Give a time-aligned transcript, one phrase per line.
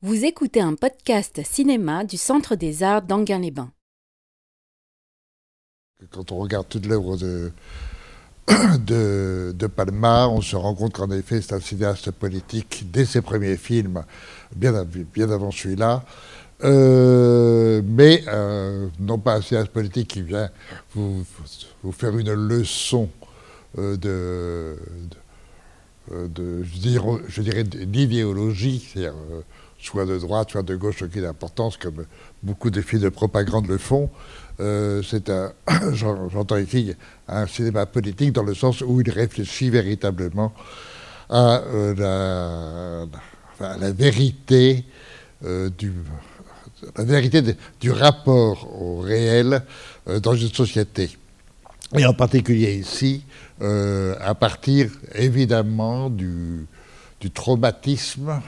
[0.00, 3.72] Vous écoutez un podcast cinéma du Centre des Arts d'Anguin-les-Bains.
[6.12, 7.50] Quand on regarde toute l'œuvre de,
[8.78, 13.22] de, de, Palma, on se rend compte qu'en effet, c'est un cinéaste politique dès ses
[13.22, 14.04] premiers films,
[14.54, 16.04] bien, avant celui-là.
[16.62, 20.48] Euh, mais euh, non pas un cinéaste politique qui vient
[20.94, 21.24] vous,
[21.90, 23.08] faire une leçon
[23.78, 24.76] euh, de,
[26.08, 29.14] je dirais, d'idéologie, c'est-à-dire
[29.80, 32.04] soit de droite, soit de gauche, aucune importance, comme
[32.42, 34.10] beaucoup de films de propagande le font.
[34.60, 35.52] Euh, c'est un,
[35.92, 36.94] j'entends ici,
[37.28, 40.52] un cinéma politique dans le sens où il réfléchit véritablement
[41.30, 43.06] à euh,
[43.60, 44.84] la, vérité
[45.44, 45.70] euh,
[47.80, 49.62] du rapport au réel
[50.22, 51.16] dans une société.
[51.96, 53.24] Et en particulier ici,
[53.60, 56.66] à partir évidemment du
[57.32, 58.40] traumatisme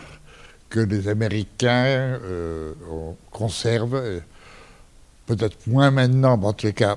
[0.71, 2.73] que les Américains euh,
[3.31, 4.23] conservent,
[5.27, 6.97] peut-être moins maintenant, mais en tout cas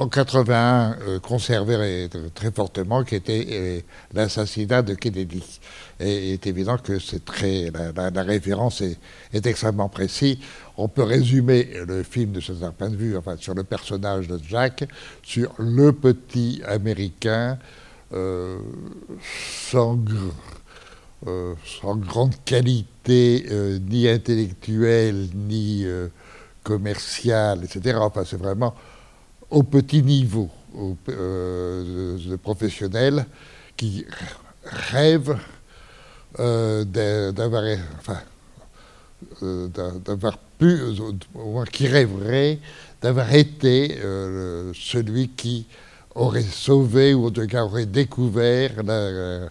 [0.00, 1.18] en 81 euh,
[2.34, 3.80] très fortement, qui était euh,
[4.14, 5.60] l'assassinat de Kennedy.
[6.00, 10.38] Et il est évident que c'est très la, référence est, extrêmement précise.
[10.78, 14.40] On peut résumer le film de ce point de vue, enfin sur le personnage de
[14.48, 14.88] Jack,
[15.22, 17.58] sur le petit Américain
[18.14, 18.58] euh,
[21.26, 26.08] euh, sans grande qualité euh, ni intellectuelle ni euh,
[26.62, 27.98] commerciale, etc.
[28.00, 28.74] Enfin, c'est vraiment
[29.50, 33.26] au petit niveau au, de, professionnels
[33.76, 34.06] qui
[34.64, 35.36] rêvent
[36.38, 37.64] d'avoir
[37.98, 38.20] enfin,
[40.04, 40.80] d'avoir pu,
[41.34, 42.60] au moins qui rêverait
[43.02, 43.98] d'avoir été
[44.74, 45.66] celui qui
[46.14, 49.48] aurait sauvé ou en tout cas aurait découvert la, euh,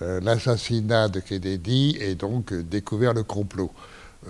[0.00, 3.70] l'assassinat de Kennedy et donc euh, découvert le complot.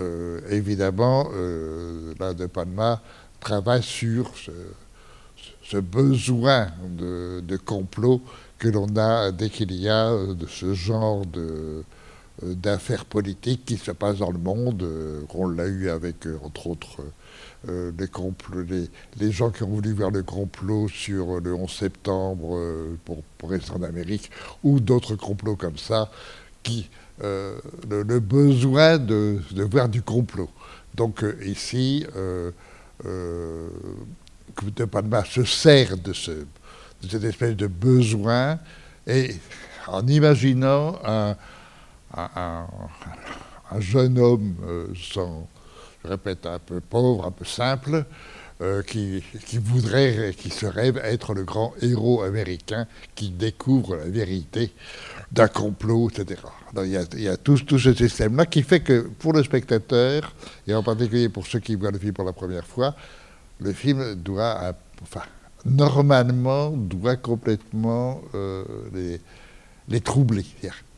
[0.01, 1.29] Euh, évidemment,
[2.21, 3.01] là, De Palma
[3.41, 8.21] travaille sur ce, besoin de, complot
[8.59, 11.23] que l'on a dès qu'il y a de ce genre
[12.43, 14.87] d'affaires politiques qui se passent dans le monde.
[15.35, 17.01] On l'a eu avec, entre autres,
[17.69, 17.93] euh,
[19.19, 23.51] les, gens qui ont voulu voir le complot sur le 11 septembre euh, pour, pour,
[23.51, 24.31] rester en Amérique,
[24.63, 26.11] ou d'autres complots comme ça,
[26.63, 26.89] qui,
[27.23, 30.51] euh, le, besoin de, de, voir du complot.
[30.95, 32.07] Donc ici,
[33.05, 38.59] De Palma se sert de, ce, de, cette espèce de besoin,
[39.07, 39.35] et
[39.87, 41.37] en imaginant un,
[42.17, 42.67] un,
[43.71, 44.55] un jeune homme
[44.95, 45.49] sans
[46.07, 48.05] répète, un peu pauvre, un peu simple,
[48.63, 54.07] euh, qui, qui, voudrait, qui se rêve être le grand héros américain qui découvre la
[54.07, 54.73] vérité
[55.31, 56.41] d'un complot, etc.
[56.83, 59.43] Il, y a, il y a tout, tout ce système-là qui fait que pour le
[59.43, 60.35] spectateur,
[60.67, 62.95] et en particulier pour ceux qui voient le film pour la première fois,
[63.61, 65.23] le film doit, enfin,
[65.67, 69.21] normalement, doit complètement euh, les,
[69.89, 70.47] les troubler.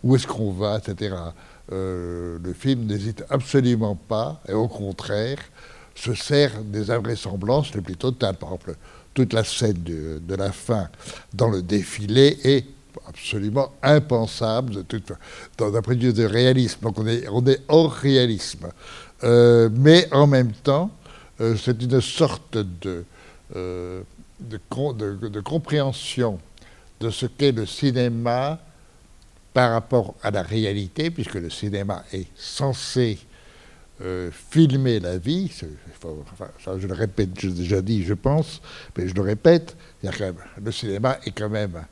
[0.05, 1.17] Où est-ce qu'on va, etc.
[1.71, 5.39] Euh, le film n'hésite absolument pas, et au contraire,
[5.95, 8.37] se sert des invraisemblances les plus totales.
[8.37, 8.77] Par exemple,
[9.13, 10.89] toute la scène de, de la fin
[11.35, 12.65] dans le défilé est
[13.07, 14.85] absolument impensable
[15.59, 16.81] d'un point de vue de réalisme.
[16.83, 17.07] Donc on
[17.47, 18.69] est, hors réalisme.
[19.25, 20.91] Euh, mais en même temps,
[21.41, 23.05] euh, c'est une sorte de,
[23.55, 24.05] de,
[24.41, 26.39] de, de compréhension
[27.01, 28.59] de ce qu'est le cinéma
[29.53, 33.19] par rapport à la réalité, puisque le cinéma est censé
[34.01, 38.61] euh, filmer la vie, je le répète, j'ai déjà dit, je pense,
[38.97, 41.85] mais je le répète, le cinéma est quand même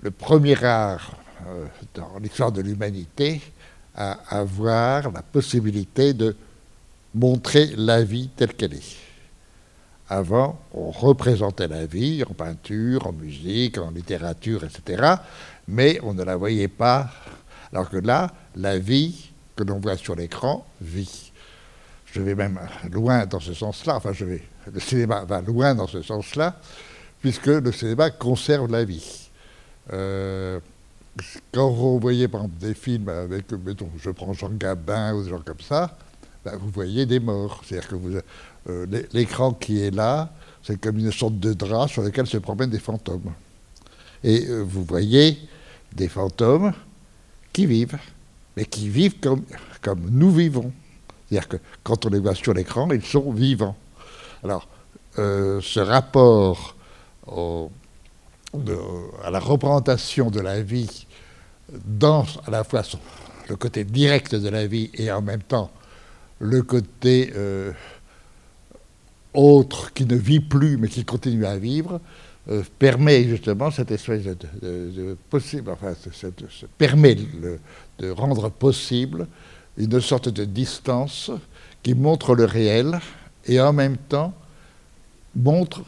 [0.00, 3.40] le premier art euh, dans l'histoire de l'humanité
[3.94, 6.34] à avoir la possibilité de
[7.14, 8.96] montrer la vie telle qu'elle est.
[10.12, 15.16] Avant, on représentait la vie en peinture, en musique, en littérature, etc
[15.68, 17.10] mais on ne la voyait pas.
[17.72, 21.32] Alors que là, la vie que l'on voit sur l'écran vit.
[22.06, 22.60] Je vais même
[22.90, 24.12] loin dans ce sens-là, enfin
[24.70, 26.56] le cinéma va loin dans ce sens-là,
[27.20, 29.30] puisque le cinéma conserve la vie.
[29.92, 30.60] Euh,
[31.52, 35.30] quand vous voyez par exemple des films avec, mettons, je prends Jean Gabin ou des
[35.30, 35.96] gens comme ça,
[36.44, 37.62] ben, vous voyez des morts.
[37.64, 38.18] C'est-à-dire que vous,
[38.68, 40.32] euh, l'écran qui est là,
[40.62, 43.32] c'est comme une sorte de drap sur lequel se promènent des fantômes.
[44.22, 45.38] Et euh, vous voyez
[45.92, 46.72] des fantômes
[47.52, 47.98] qui vivent,
[48.56, 49.44] mais qui vivent comme,
[50.10, 50.72] nous vivons.
[51.28, 53.76] C'est-à-dire que quand on les voit sur l'écran, ils sont vivants.
[54.44, 54.68] Alors,
[55.18, 56.76] euh, ce rapport
[57.26, 61.06] à la représentation de la vie
[61.84, 62.82] dans à la fois
[63.48, 65.70] le côté direct de la vie et en même temps
[66.38, 67.32] le côté
[69.34, 72.00] autre qui ne vit plus mais qui continue à vivre,
[72.78, 75.94] permet justement cette espèce de, possible, enfin,
[76.76, 77.16] permet
[77.98, 79.28] de rendre possible
[79.78, 81.30] une sorte de distance
[81.82, 82.98] qui montre le réel
[83.46, 84.34] et en même temps
[85.34, 85.82] montre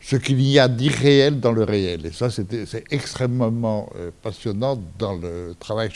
[0.00, 2.06] ce qu'il y a d'irréel dans le réel.
[2.06, 5.90] Et ça, c'est extrêmement euh, passionnant dans le travail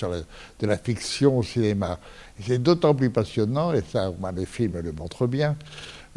[0.60, 1.98] de la fiction au cinéma.
[2.40, 5.56] C'est d'autant plus passionnant, et ça, les films le montrent bien,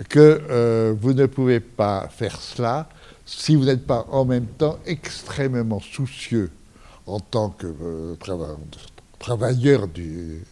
[0.07, 2.89] que euh, vous ne pouvez pas faire cela
[3.25, 6.51] si vous n'êtes pas en même temps extrêmement soucieux
[7.05, 8.15] en tant que euh,
[9.19, 10.43] travailleur du,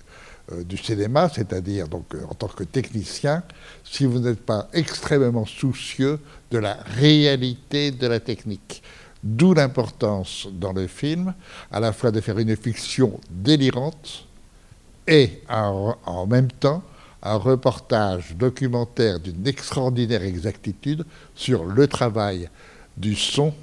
[0.51, 3.43] euh, du cinéma, c'est-à-dire donc en tant que technicien,
[3.83, 6.19] si vous n'êtes pas extrêmement soucieux
[6.51, 8.83] de la réalité de la technique.
[9.23, 11.33] D'où l'importance dans le film,
[11.71, 14.25] à la fois de faire une fiction délirante
[15.07, 16.83] et en même temps
[17.23, 21.05] un reportage documentaire d'une extraordinaire exactitude
[21.35, 22.49] sur le travail
[22.95, 23.53] du son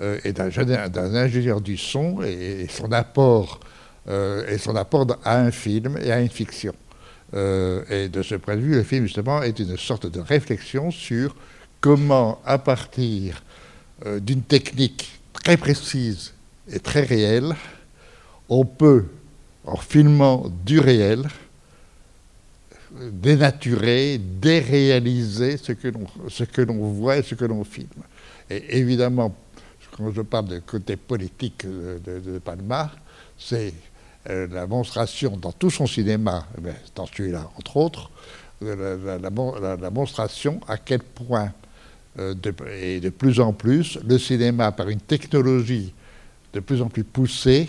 [0.00, 3.60] euh, et d'un ingénieur du son et son apport
[4.08, 4.56] euh,
[5.24, 6.74] à un film et à une fiction.
[7.34, 10.90] Euh, et de ce point de vue, le film, justement, est une sorte de réflexion
[10.90, 11.36] sur
[11.80, 13.42] comment, à partir
[14.22, 16.32] d'une technique très précise
[16.72, 17.54] et très réelle,
[18.48, 19.04] on peut,
[19.66, 21.24] en filmant du réel,
[23.12, 27.88] dénaturer, déréaliser ce que l'on voit et ce que l'on filme.
[28.48, 29.34] Et évidemment,
[29.96, 32.90] quand je parle du côté politique de, Palma,
[33.38, 33.72] c'est
[34.28, 38.10] euh, la monstration dans tout son cinéma, eh dans celui-là entre autres,
[38.62, 41.52] euh, la, monstration à quel point,
[42.18, 42.34] euh,
[42.80, 45.94] et de plus en plus, le cinéma, par une technologie
[46.52, 47.68] de plus en plus poussée,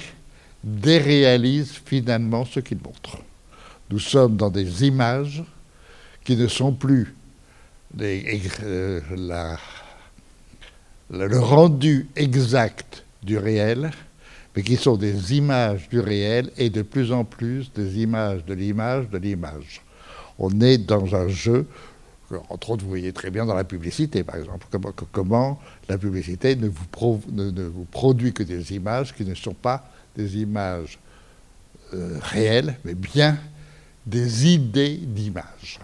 [0.64, 3.18] déréalise finalement ce qu'il montre.
[3.92, 5.44] Nous sommes dans des images
[6.24, 7.14] qui ne sont plus
[7.98, 9.02] le
[11.38, 13.92] rendu exact du réel,
[14.56, 18.54] mais qui sont des images du réel et de plus en plus des images de
[18.54, 19.82] l'image de l'image.
[20.40, 21.68] On est dans un jeu,
[22.50, 24.68] entre autres vous voyez très bien dans la publicité par exemple,
[25.12, 25.60] comment,
[25.90, 29.86] la publicité ne vous, ne, vous, produit que des images qui ne sont pas
[30.16, 30.98] des images
[31.94, 33.38] euh, réelles, mais bien
[34.06, 35.80] des idées d'image.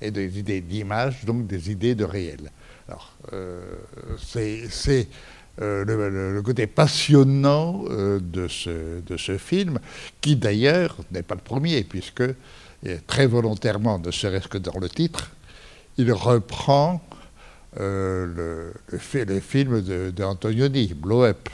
[0.00, 2.50] Et des idées d'image, donc des idées de réel.
[2.88, 3.76] Alors, euh,
[4.18, 5.08] c'est
[5.60, 9.78] euh, le, côté passionnant euh, de, ce, de, ce, film,
[10.20, 12.24] qui d'ailleurs n'est pas le premier, puisque
[13.06, 15.30] très volontairement, ne serait-ce que dans le titre,
[15.98, 17.00] il reprend
[17.80, 19.80] euh, le, le, film
[20.10, 21.48] d'Antonioni, de, Blow Up.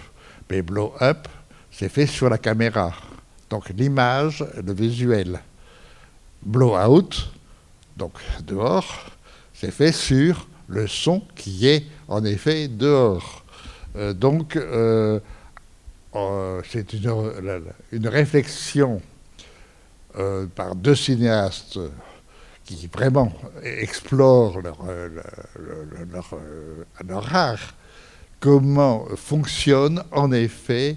[0.51, 1.29] Mais Blow Up,
[1.71, 2.93] c'est fait sur la caméra.
[3.51, 5.41] Donc l'image, le visuel.
[6.43, 7.31] Blow Out,
[7.97, 8.13] donc
[8.47, 9.11] dehors,
[9.53, 13.45] c'est fait sur le son qui est en effet dehors.
[13.97, 15.19] Euh, donc, euh,
[16.15, 19.01] euh, c'est une, réflexion
[20.57, 21.79] par deux cinéastes
[22.65, 23.33] qui vraiment
[23.63, 24.79] explorent leur,
[27.07, 27.75] leur, art,
[28.41, 30.97] comment fonctionne en effet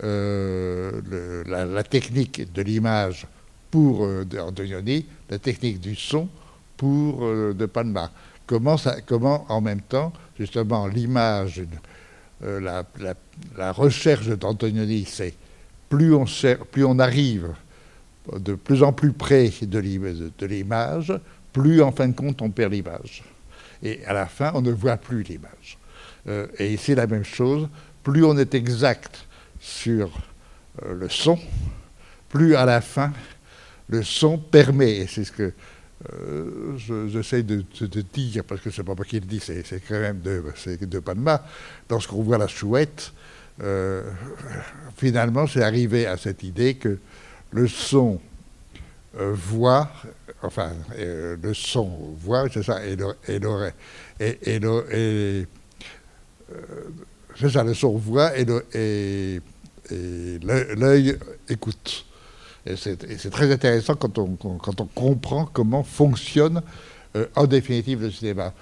[0.00, 3.26] la, technique de l'image
[3.72, 4.06] pour
[4.38, 6.28] Antonioni, la technique du son
[6.76, 8.12] pour De Palma.
[8.46, 11.62] Comment, ça, comment en même temps, justement, l'image
[12.44, 12.82] euh,
[13.56, 15.34] la, recherche d'Antonioni, c'est
[15.88, 17.50] plus on, arrive
[18.36, 19.78] de plus en plus près de
[20.46, 21.12] l'image,
[21.52, 23.22] plus en fin de compte on perd l'image.
[23.82, 25.78] Et à la fin, on ne voit plus l'image.
[26.26, 27.68] Euh, et c'est la même chose,
[28.02, 29.26] plus on est exact
[29.60, 30.10] sur
[30.84, 31.38] euh, le son,
[32.28, 33.12] plus à la fin,
[33.92, 35.52] le son permet, et c'est ce que
[36.12, 36.76] euh,
[37.08, 37.62] j'essaie de,
[38.12, 40.42] dire, parce que c'est pas moi qui le dis, c'est quand même de,
[40.80, 41.44] de Panama,
[41.90, 43.12] lorsqu'on voit la chouette,
[43.62, 44.02] euh,
[44.96, 46.98] finalement, c'est arrivé à cette idée que
[47.50, 48.18] le son
[49.20, 49.92] euh, voit,
[50.42, 53.72] enfin, le son voit, c'est ça, et l'oreille,
[54.18, 55.46] et, et,
[57.38, 59.40] c'est ça, le son voit et
[59.90, 61.18] l'œil
[61.48, 62.06] écoute.
[62.64, 64.36] Et c'est très intéressant quand on,
[64.94, 66.62] comprend comment fonctionne
[67.16, 68.52] euh, en définitive le cinéma.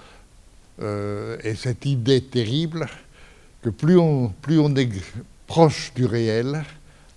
[0.81, 2.87] Euh, et cette idée terrible
[3.61, 4.33] que plus on,
[4.75, 4.89] est
[5.45, 6.63] proche du réel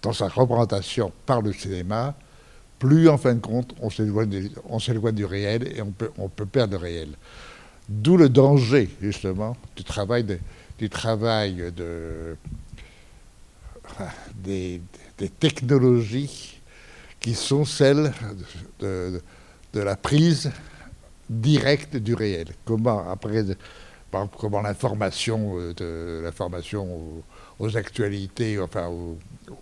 [0.02, 2.14] dans sa représentation par le cinéma,
[2.78, 7.08] plus en fin de compte on s'éloigne du réel et on peut, perdre le réel.
[7.88, 10.38] D'où le danger justement du travail de,
[14.36, 14.80] des
[15.40, 16.53] technologies
[17.24, 18.12] qui sont celles
[18.80, 19.18] de,
[19.72, 20.52] la prise
[21.30, 22.48] directe du réel.
[22.66, 23.42] Comment, après,
[24.38, 27.22] comment l'information, de l'information
[27.58, 28.90] aux, actualités, enfin,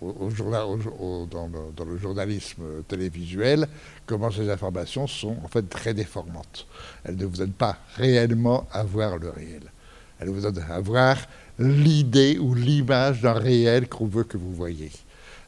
[0.01, 3.65] dans, le, journalisme télévisuel,
[4.05, 6.67] comment ces informations sont en fait très déformantes.
[7.05, 9.71] Elles ne vous donnent pas réellement à voir le réel.
[10.19, 11.15] Elles vous donnent à voir
[11.57, 14.91] l'idée ou l'image d'un réel qu'on veut que vous voyez.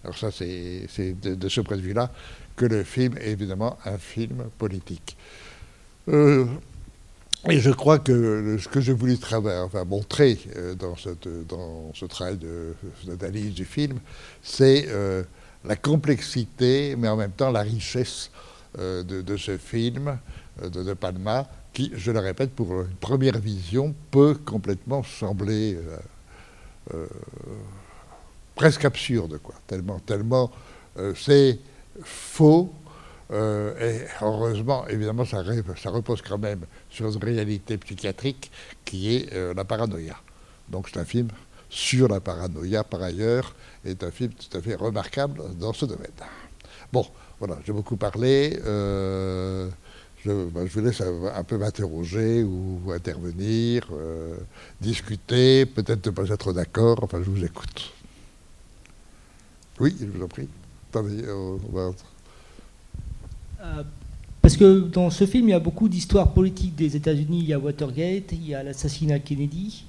[0.05, 0.87] Alors ça, c'est
[1.19, 2.11] de, ce point de vue-là
[2.55, 5.17] que le film est évidemment un film politique.
[6.09, 6.45] Euh,
[7.49, 12.37] et je crois que ce que voulu enfin, montrer euh, dans, ce travail
[13.07, 13.97] d'analyse du film,
[14.43, 15.23] c'est euh,
[15.63, 18.29] la complexité, mais en même temps la richesse
[18.77, 20.19] de, ce film
[20.61, 25.79] de De Palma, qui, je le répète, pour une première vision, peut complètement sembler
[28.55, 29.55] presque absurde, quoi.
[29.67, 30.51] Tellement, tellement
[30.97, 31.59] euh, c'est
[32.03, 32.73] faux.
[33.31, 35.41] et heureusement, évidemment, ça,
[35.89, 38.51] repose quand même sur une réalité psychiatrique
[38.83, 40.15] qui est la paranoïa.
[40.69, 41.29] Donc c'est un film
[41.69, 46.11] sur la paranoïa, par ailleurs, est un film tout à fait remarquable dans ce domaine.
[46.93, 47.05] Bon,
[47.39, 48.59] voilà, j'ai beaucoup parlé
[50.25, 54.35] je, ben, je vous laisse un, peu m'interroger ou intervenir, euh,
[54.81, 57.93] discuter, peut-être ne pas être d'accord, enfin je vous écoute.
[59.79, 60.47] Oui, je vous en prie.
[60.89, 61.91] Attendez, on va...
[63.61, 63.83] Euh,
[64.41, 67.39] parce que dans ce film, il y a beaucoup d'histoires politiques des États-Unis.
[67.41, 69.85] Il y a Watergate, il y a l'assassinat Kennedy.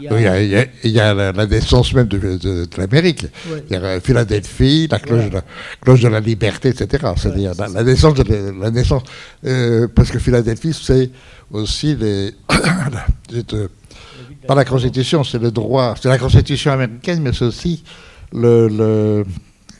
[0.00, 3.26] Il y a, il y a, la, naissance même de, l'Amérique.
[3.70, 7.12] Il y a Philadelphie, la cloche, de, la, de la liberté, etc.
[7.16, 9.02] C'est-à-dire la, naissance, de, la naissance
[9.44, 11.10] euh, parce que Philadelphie, c'est
[11.52, 12.34] aussi les,
[14.48, 17.84] pas la Constitution, c'est le droit, c'est la Constitution américaine, mais c'est aussi
[18.32, 19.24] le, le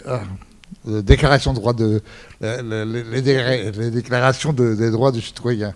[0.06, 0.22] ah,
[0.84, 2.00] déclaration de droits de
[2.40, 5.74] les, déclarations des droits du citoyen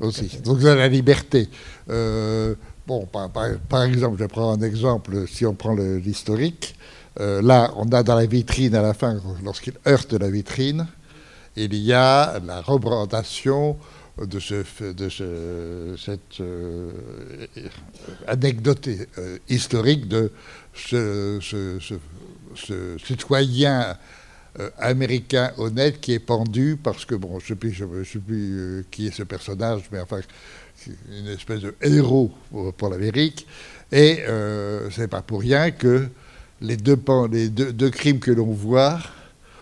[0.00, 0.38] aussi.
[0.44, 1.48] Donc la liberté.
[1.88, 2.54] Euh,
[2.90, 6.74] Bon, par, exemple, je prends un exemple, si on prend l'historique,
[7.20, 10.88] euh, là, on a dans la vitrine, à la fin, lorsqu'il heurte la vitrine,
[11.54, 13.76] il y a la représentation
[14.20, 16.92] de, ce, de cette euh,
[18.26, 20.30] anecdote euh, historique de
[20.74, 21.38] ce,
[23.04, 23.96] citoyen
[24.78, 29.22] américain honnête qui est pendu parce que, bon, je ne sais plus, qui est ce
[29.22, 30.20] personnage, mais enfin,
[31.10, 32.30] une espèce de héros
[32.76, 33.46] pour, l'Amérique.
[33.92, 36.08] Et euh, c'est pas pour rien que
[36.60, 36.98] les deux,
[37.30, 38.98] les deux, crimes que l'on voit,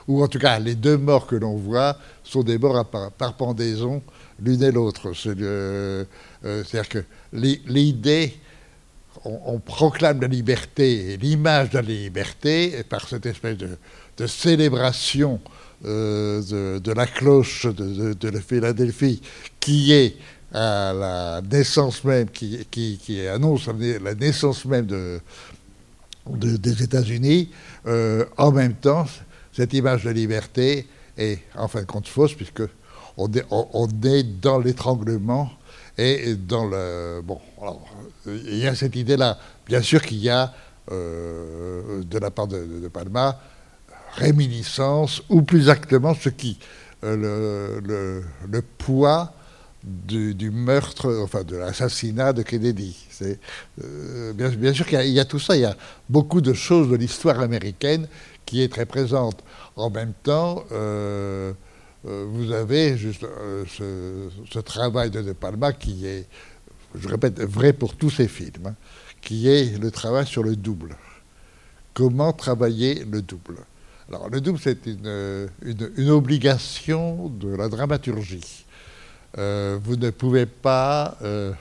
[0.07, 4.03] ou en tout cas les deux morts que l'on voit, sont des morts par, pendaison
[4.43, 5.13] l'une et l'autre.
[5.27, 6.05] Euh,
[6.43, 8.35] c'est-à-dire que l'idée,
[9.25, 15.41] on, proclame la liberté et l'image de la liberté par cette espèce de, célébration
[15.85, 19.21] euh, de, la cloche de, de, la Philadelphie,
[19.61, 20.17] qui est
[20.53, 25.21] à la naissance même, qui, annonce la naissance même de,
[26.27, 27.51] des États-Unis,
[27.87, 29.07] euh, en même temps,
[29.53, 32.63] cette image de liberté est en fin de compte fausse, puisque
[33.19, 35.51] on est, dans l'étranglement
[35.99, 37.21] et dans le...
[37.23, 37.83] Bon, alors,
[38.27, 39.37] il y a cette idée-là.
[39.67, 40.55] Bien sûr qu'il y a,
[40.93, 43.41] euh, de la part de, Palma,
[44.15, 46.59] réminiscence, ou plus exactement, ce qui...
[47.05, 47.81] Euh,
[48.51, 49.33] le, poids
[49.85, 52.97] du, meurtre, enfin de l'assassinat de Kennedy.
[53.81, 55.77] Euh, bien, sûr qu'il y, a tout ça, il y a
[56.09, 58.09] beaucoup de choses de l'histoire américaine
[58.45, 59.45] qui est très présente.
[59.77, 60.65] En même temps,
[62.05, 63.27] vous avez juste
[63.67, 66.27] ce, travail de De Palma qui est,
[66.95, 68.75] je répète, vrai pour tous ces films, hein,
[69.21, 70.97] qui est le travail sur le double.
[71.95, 73.57] Comment travailler le double?
[74.09, 78.65] Alors le double, c'est une obligation de la dramaturgie.
[79.37, 81.53] Euh, vous ne pouvez pas euh,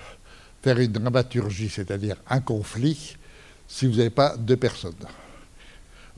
[0.62, 3.18] faire une dramaturgie, c'est-à-dire un conflit,
[3.68, 4.94] si vous n'avez pas deux personnes.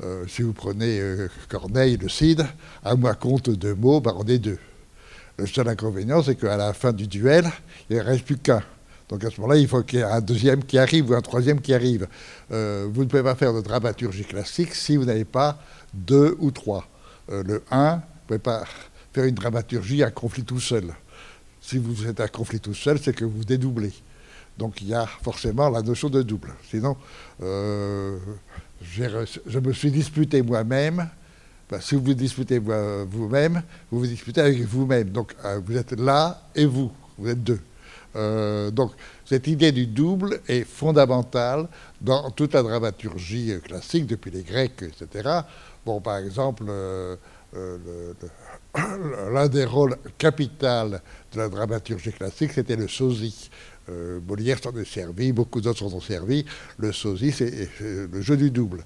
[0.01, 1.01] Euh, si vous prenez
[1.49, 2.45] Corneille, le Cid,
[2.83, 4.57] à moi compte deux mots, ben on est deux.
[5.37, 7.49] Le seul inconvénient, c'est qu'à la fin du duel,
[7.89, 8.63] il ne reste plus qu'un.
[9.09, 11.21] Donc à ce moment-là, il faut qu'il y ait un deuxième qui arrive ou un
[11.21, 12.07] troisième qui arrive.
[12.49, 15.59] vous ne pouvez pas faire de dramaturgie classique si vous n'avez pas
[15.93, 16.87] deux ou trois.
[17.29, 18.65] le un, vous ne pouvez pas
[19.13, 20.93] faire une dramaturgie, un conflit tout seul.
[21.61, 23.93] Si vous êtes un conflit tout seul, c'est que vous dédoublez.
[24.57, 26.53] Donc il y a forcément la notion de double.
[26.69, 26.97] Sinon,
[28.99, 31.09] euh, je me suis disputé moi-même.
[31.81, 35.09] si vous vous disputez vous-même, vous vous disputez avec vous-même.
[35.09, 37.59] Donc euh, vous êtes là et vous, vous êtes deux.
[38.15, 38.91] Euh, donc
[39.25, 41.67] cette idée du double est fondamentale
[42.01, 45.41] dans toute la dramaturgie classique, depuis les Grecs, etc.
[45.85, 46.63] Bon, par exemple,
[48.73, 50.89] l'un des rôles capitaux
[51.33, 53.49] de la dramaturgie classique, c'était le sosie.
[53.89, 56.45] Euh, Molière s'en est servi, beaucoup d'autres s'en sont servis.
[56.77, 58.83] Le sosie, c'est le jeu du double.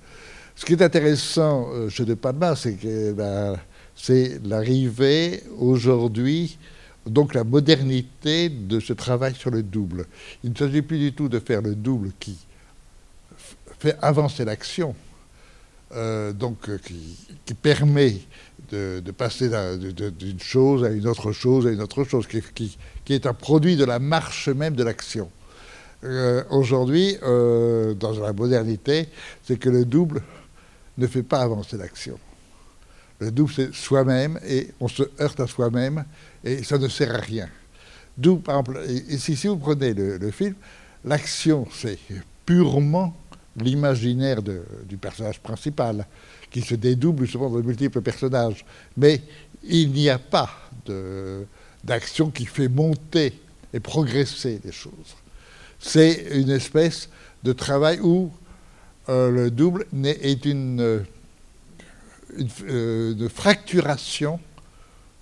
[0.56, 3.58] Ce qui est intéressant euh, chez De Palma, c'est que ben,
[3.96, 6.58] c'est l'arrivée aujourd'hui,
[7.06, 10.06] donc la modernité de ce travail sur le double.
[10.44, 12.38] Il ne s'agit plus du tout de faire le double qui
[13.80, 14.96] fait avancer l'action,
[15.94, 18.18] euh, donc qui, permet
[18.72, 19.50] de, passer
[20.18, 22.78] d'une chose à une autre chose à une autre chose, qui
[23.12, 25.30] est un produit de la marche même de l'action.
[26.06, 29.10] Euh, aujourd'hui, euh, dans la modernité,
[29.44, 30.22] c'est que le double
[30.98, 32.18] ne fait pas avancer l'action.
[33.20, 36.04] Le double, c'est soi-même, et on se heurte à soi-même,
[36.44, 37.48] et ça ne sert à rien.
[38.18, 38.82] D'où, par exemple,
[39.18, 40.56] si vous prenez le, film,
[41.06, 41.98] l'action, c'est
[42.46, 43.16] purement
[43.56, 46.06] l'imaginaire du personnage principal,
[46.52, 48.66] qui se dédouble souvent de multiples personnages.
[48.98, 49.22] Mais
[49.64, 50.50] il n'y a pas
[50.86, 51.46] de,
[51.84, 53.34] d'action qui fait monter
[53.74, 55.16] et progresser les choses.
[55.80, 57.10] C'est une espèce
[57.44, 58.32] de travail où
[59.10, 61.00] euh, le double est une, euh,
[62.64, 64.40] euh, une, fracturation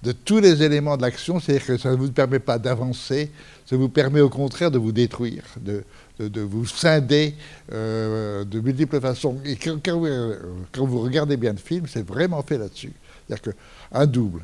[0.04, 3.32] de tous les éléments de l'action, c'est-à-dire que ça ne vous permet pas d'avancer,
[3.66, 5.84] ça vous permet au contraire de vous détruire, de,
[6.20, 7.36] de, vous scinder
[7.70, 9.38] de multiples façons.
[9.46, 10.08] Et quand, quand, vous,
[10.72, 12.94] quand, vous, regardez bien le film, c'est vraiment fait là-dessus.
[13.28, 14.44] C'est-à-dire qu'un double,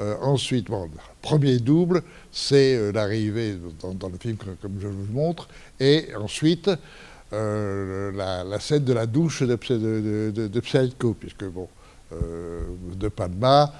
[0.00, 0.88] euh, ensuite, bon,
[1.22, 5.48] premier double, c'est euh, l'arrivée dans, le film comme je vous montre,
[5.80, 6.70] et ensuite
[7.32, 9.56] euh, la, scène de la douche de,
[10.30, 11.68] de, Psycho, puisque bon,
[12.96, 13.72] De Palma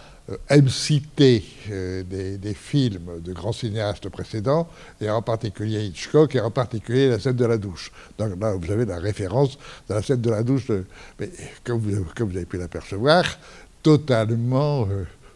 [0.51, 4.69] aime citer des, films de grands cinéastes précédents,
[5.01, 7.93] et en particulier Hitchcock, et en particulier la scène de la douche.
[8.19, 9.57] Donc là, vous avez la référence
[9.89, 10.69] de la scène de la douche,
[11.21, 11.31] mais
[11.63, 13.25] comme vous avez pu l'apercevoir,
[13.83, 14.89] totalement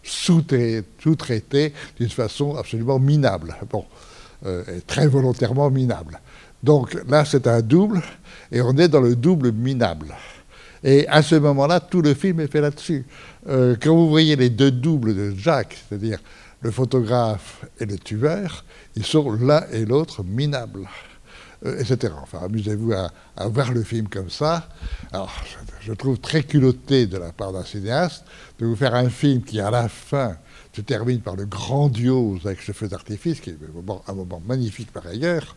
[0.03, 3.57] sous-traité d'une façon absolument minable.
[3.71, 3.85] Bon,
[4.47, 6.21] euh, très volontairement minable.
[6.62, 8.03] Donc là, c'est un double,
[8.51, 10.15] et on est dans le double minable.
[10.85, 13.05] Et à ce moment-là, tout le film est fait là-dessus.
[13.49, 16.19] Euh, quand vous voyez les deux doubles de Jacques, c'est-à-dire
[16.61, 18.65] le photographe et le tueur,
[18.97, 20.88] ils sont l'un et l'autre minables.
[21.64, 22.12] Euh, etc.
[22.20, 23.12] Enfin, amusez-vous à,
[23.46, 24.68] voir le film comme ça.
[25.12, 25.33] Alors,
[25.81, 28.25] je, trouve très culotté de la part d'un cinéaste
[28.59, 30.37] de vous faire un film qui, à la fin,
[30.72, 33.59] se termine par le grandiose avec ce feu d'artifice, qui est
[34.09, 35.57] un moment, magnifique par ailleurs,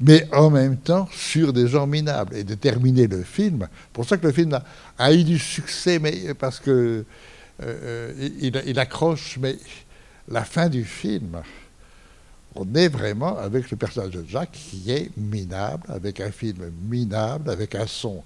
[0.00, 3.68] mais en même temps sur des gens minables, et de terminer le film.
[3.92, 4.58] pour ça que le film
[4.98, 7.04] a, eu du succès, mais parce que
[7.62, 9.56] euh, il accroche, mais
[10.28, 11.42] la fin du film,
[12.56, 17.50] on est vraiment avec le personnage de Jacques qui est minable, avec un film minable,
[17.50, 18.22] avec un son.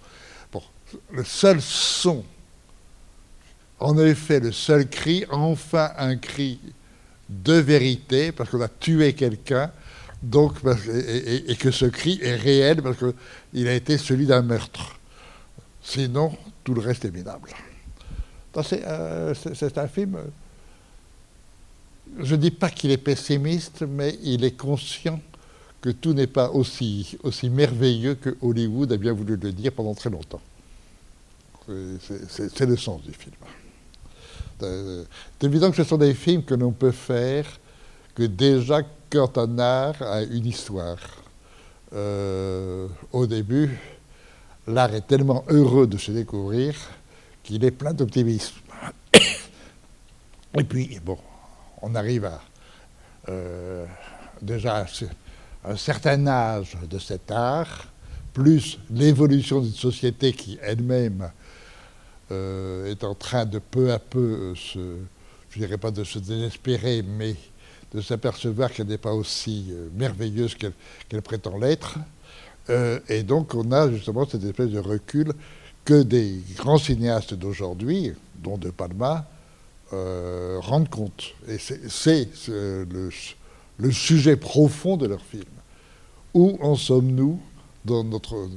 [1.12, 2.24] Le seul son,
[3.78, 6.58] en effet, le seul cri, enfin un cri
[7.28, 9.70] de vérité, parce qu'on a tué quelqu'un,
[10.22, 10.54] donc,
[11.46, 14.98] et, que ce cri est réel parce qu'il a été celui d'un meurtre.
[15.82, 17.50] Sinon, tout le reste est minable.
[18.72, 20.18] Euh, c'est un film
[22.18, 25.20] je ne dis pas qu'il est pessimiste, mais il est conscient
[25.80, 30.10] que tout n'est pas aussi, merveilleux que Hollywood a bien voulu le dire pendant très
[30.10, 30.40] longtemps.
[31.66, 33.34] C'est le sens du film.
[34.62, 35.04] Euh,
[35.38, 37.46] c'est évident que ce sont des films que l'on peut faire
[38.14, 40.98] que déjà quand un art a une histoire.
[41.94, 43.78] Euh, au début,
[44.66, 46.74] l'art est tellement heureux de se découvrir
[47.42, 48.56] qu'il est plein d'optimisme.
[50.58, 51.18] Et puis, bon,
[51.82, 52.40] on arrive à
[53.28, 53.84] euh,
[54.40, 54.86] déjà
[55.64, 57.88] un certain âge de cet art,
[58.32, 61.30] plus l'évolution d'une société qui elle-même
[62.30, 64.96] euh, est en train de peu à peu se,
[65.50, 67.34] je dirais pas de se désespérer, mais
[67.92, 71.98] de s'apercevoir qu'elle n'est pas aussi euh, merveilleuse qu'elle prétend l'être.
[73.08, 75.32] et donc on a justement cette espèce de recul
[75.86, 79.26] que des grands cinéastes d'aujourd'hui, dont De Palma,
[79.92, 81.34] euh, rendre compte.
[81.48, 85.44] Et c'est le, sujet profond de leur film.
[86.34, 87.40] Où en sommes-nous
[87.84, 88.48] dans notre,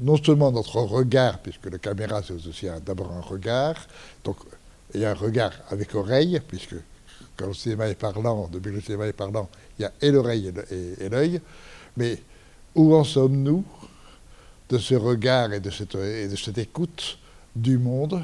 [0.00, 3.86] non seulement notre regard, puisque la caméra c'est aussi d'abord un regard,
[4.24, 4.36] donc
[4.94, 6.76] a un regard avec oreille, puisque
[7.36, 10.52] quand le cinéma est parlant, depuis le cinéma est parlant, il y a et l'oreille
[10.70, 11.40] et l'œil,
[11.98, 12.18] mais
[12.74, 13.62] où en sommes-nous
[14.70, 17.18] de ce regard et et de cette écoute
[17.54, 18.22] du monde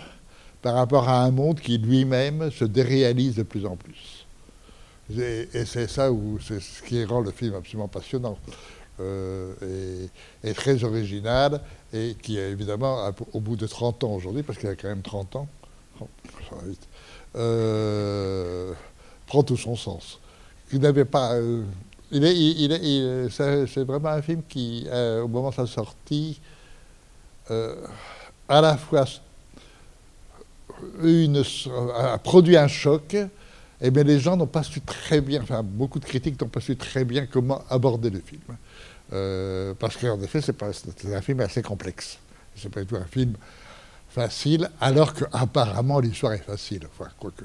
[0.65, 4.27] par rapport à un monde qui lui-même se déréalise de plus en plus.
[5.15, 8.39] Et, c'est ça où c'est ce qui rend le film absolument passionnant
[8.99, 9.53] euh,
[10.43, 11.61] et, très original
[11.93, 15.03] et qui est évidemment au bout de 30 ans aujourd'hui, parce qu'il a quand même
[15.03, 15.49] 30 ans,
[19.27, 20.19] prend tout son sens.
[20.73, 21.37] Il n'avait pas.
[22.11, 26.41] il est, il c'est vraiment un film qui, au moment de sa sortie,
[27.51, 29.05] à la fois
[31.03, 31.43] une,
[31.97, 33.29] a produit un choc, et
[33.81, 36.61] eh bien les gens n'ont pas su très bien, enfin beaucoup de critiques n'ont pas
[36.61, 38.43] su très bien comment aborder le film.
[39.13, 42.19] Euh, parce qu'en effet, c'est un film assez complexe.
[42.57, 43.35] C'est pas du tout un film
[44.09, 46.83] facile, alors qu'apparemment l'histoire est facile.
[46.87, 47.45] Enfin, quoique.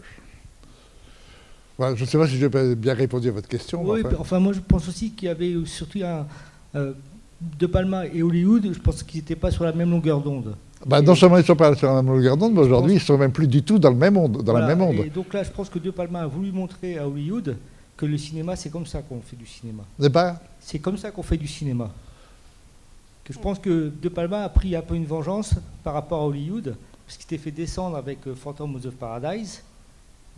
[1.79, 3.83] je ne sais pas si j'ai bien répondu à votre question.
[3.83, 4.39] Oui, enfin.
[4.39, 6.27] moi je pense aussi qu'il y avait surtout un,
[6.75, 6.93] euh,
[7.41, 10.55] De Palma et Hollywood, je pense qu'ils n'étaient pas sur la même longueur d'onde.
[10.85, 12.95] Bah, non seulement ils ne sont pas sur la même longueur d'onde, mais aujourd'hui ils
[12.95, 14.43] ne sont même plus du tout dans le même monde.
[14.43, 14.95] Dans la même onde.
[14.95, 17.57] Et donc là, je pense que De Palma a voulu montrer à Hollywood
[17.97, 19.83] que le cinéma, c'est comme ça qu'on fait du cinéma.
[20.59, 21.91] C'est comme ça qu'on fait du cinéma.
[23.25, 26.27] Que je pense que De Palma a pris un peu une vengeance par rapport à
[26.27, 29.61] Hollywood, parce qu'il s'était fait descendre avec euh, Phantom of the Paradise.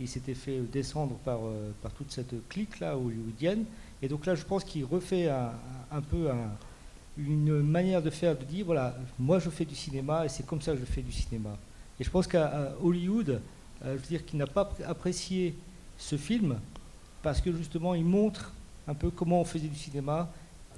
[0.00, 3.64] Il s'était fait descendre par, euh, par toute cette clique-là hollywoodienne.
[4.02, 6.50] Et donc là, je pense qu'il refait un peu un
[7.18, 10.60] une manière de faire, de dire, voilà, moi je fais du cinéma et c'est comme
[10.60, 11.56] ça que je fais du cinéma.
[12.00, 13.40] Et je pense qu'à Hollywood,
[13.84, 15.54] euh, je veux dire qu'il n'a pas apprécié
[15.98, 16.58] ce film
[17.22, 18.52] parce que justement il montre
[18.88, 20.30] un peu comment on faisait du cinéma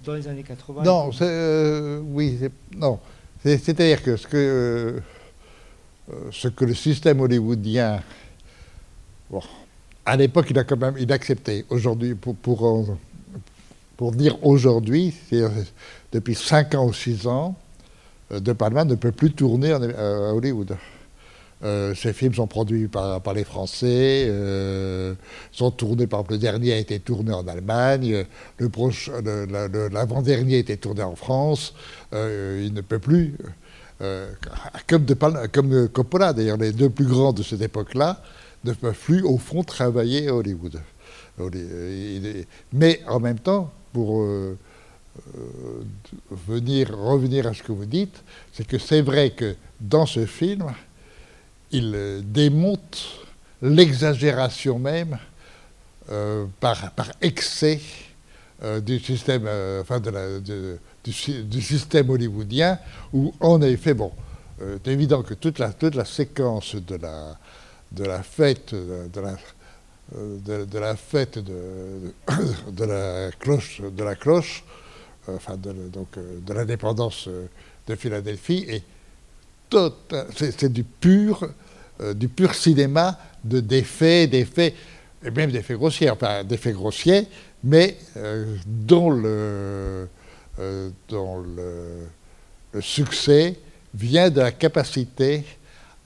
[0.04, 0.82] dans les années 80.
[0.82, 2.38] Non, euh, oui,
[2.76, 2.98] non.
[3.42, 5.02] C'est-à-dire que ce que,
[6.10, 8.02] euh, ce que le système hollywoodien,
[9.30, 9.40] bon,
[10.04, 11.64] à l'époque, il a quand même il a accepté.
[11.70, 12.96] Aujourd'hui, pour, pour,
[13.96, 15.14] pour dire aujourd'hui,
[16.12, 17.56] depuis 5 ans ou 6 ans,
[18.32, 20.76] euh, De Palma ne peut plus tourner euh, à Hollywood.
[21.62, 24.30] Euh, ces films sont produits par, les Français,
[25.50, 28.26] sont tournés, par exemple, le dernier a été tourné en Allemagne,
[28.58, 31.74] le l'avant-dernier a été tourné en France.
[32.12, 33.38] il ne peut plus,
[34.86, 38.20] comme, de Palma, comme Coppola d'ailleurs, les deux plus grands de cette époque-là,
[38.64, 40.80] ne peuvent plus au fond travailler à Hollywood.
[42.74, 44.56] Mais en même temps, pour euh,
[46.48, 50.74] venir, revenir à ce que vous dites, c'est que c'est vrai que dans ce film,
[51.70, 52.98] il euh, démonte
[53.62, 55.16] l'exagération même
[56.10, 57.80] euh, par, par, excès
[58.82, 59.48] du système,
[59.80, 62.78] enfin de la, du, système hollywoodien,
[63.12, 64.10] où en effet, bon,
[64.58, 67.36] c'est évident que toute la, toute la séquence de la,
[67.92, 69.36] de la fête, de la,
[70.12, 74.64] de, la fête de, la cloche, de la cloche
[75.28, 77.46] euh, enfin donc, euh, de l'indépendance euh,
[77.86, 78.82] de Philadelphie, et
[80.36, 81.48] c'est du pur,
[82.14, 84.74] du pur cinéma de d'effets, d'effets,
[85.24, 87.26] et même d'effets grossiers, enfin d'effets grossiers,
[87.64, 87.96] mais
[88.66, 90.08] dont, le,
[91.08, 93.58] dont le, succès
[93.94, 95.44] vient de la capacité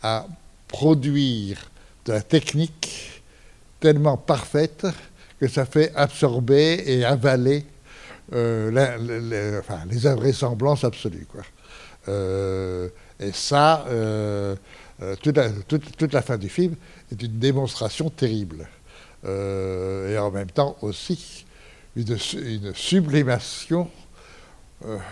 [0.03, 0.27] à
[0.67, 1.71] produire
[2.07, 3.18] de la technique
[3.81, 4.87] tellement parfaite
[5.41, 7.65] que ça fait absorber et avaler
[8.35, 8.71] euh,
[9.91, 11.27] les invraisemblances absolues.
[11.31, 11.43] Quoi.
[12.09, 12.89] Euh,
[13.19, 14.55] et ça, euh,
[15.23, 16.75] toute la, fin du film
[17.11, 18.69] est une démonstration terrible.
[19.25, 21.47] et en même temps aussi
[21.97, 22.19] une,
[22.75, 23.91] sublimation.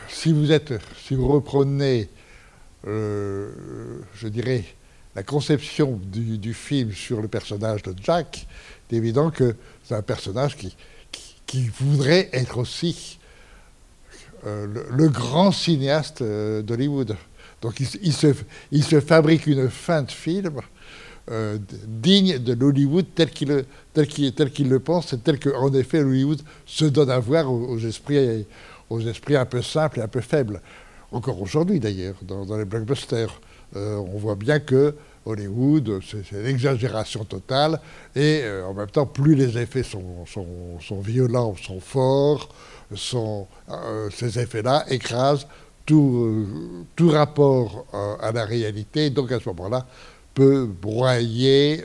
[0.08, 2.08] si vous reprenez,
[2.84, 4.64] je dirais,
[5.16, 8.46] la conception du, film sur le personnage de Jack,
[8.88, 10.76] c'est évident que c'est un personnage qui,
[11.80, 13.18] voudrait être aussi
[14.46, 17.16] euh, le, grand cinéaste euh, d'Hollywood.
[17.62, 20.60] Donc il, se, fabrique une fin de film
[21.30, 26.84] euh, digne de l'Hollywood tel qu'il tel le pense, et tel qu'en effet Hollywood se
[26.84, 28.44] donne à voir aux, esprits,
[28.90, 30.60] aux esprits un peu simples et un peu faibles.
[31.10, 33.40] Encore aujourd'hui d'ailleurs, dans, les blockbusters,
[33.74, 37.80] on voit bien que Hollywood, c'est l'exagération totale,
[38.14, 40.24] et en même temps, plus les effets sont,
[41.02, 42.48] violents, sont forts,
[42.92, 45.46] euh, ces effets-là écrasent
[45.84, 49.86] tout, euh, rapport euh, à la réalité, donc à ce moment-là,
[50.34, 51.82] peut broyer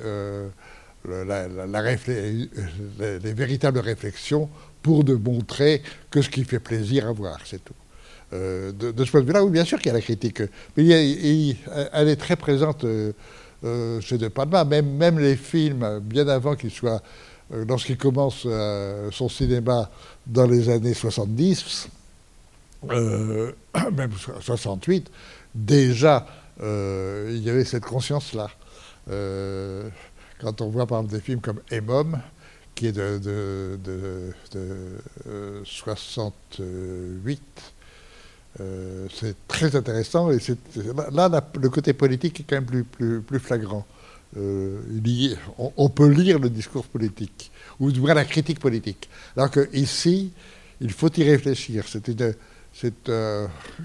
[1.07, 4.49] les, véritables réflexions
[4.81, 7.73] pour de montrer que ce qui fait plaisir à voir, c'est tout.
[8.31, 10.41] De, ce point de vue-là, oui, bien sûr qu'il y a la critique,
[10.77, 12.85] mais elle est très présente
[13.63, 17.01] chez De Palma, même, les films, bien avant qu'ils soient
[17.53, 19.89] euh, lorsqu'il commence euh, son cinéma
[20.25, 21.89] dans les années 70,
[22.89, 23.51] euh,
[23.91, 25.11] même 68,
[25.53, 26.25] déjà
[26.63, 28.51] il y avait cette conscience-là.
[30.39, 32.21] quand on voit par exemple des films comme Emom,
[32.75, 34.31] qui est de,
[35.63, 37.73] 68,
[38.57, 40.37] c'est très intéressant et
[41.11, 43.85] là, le côté politique est quand même plus, plus, flagrant.
[44.35, 49.09] on, peut lire le discours politique, ou du moins la critique politique.
[49.35, 50.31] Alors qu'ici,
[50.79, 51.85] il faut y réfléchir.
[51.87, 52.93] C'est,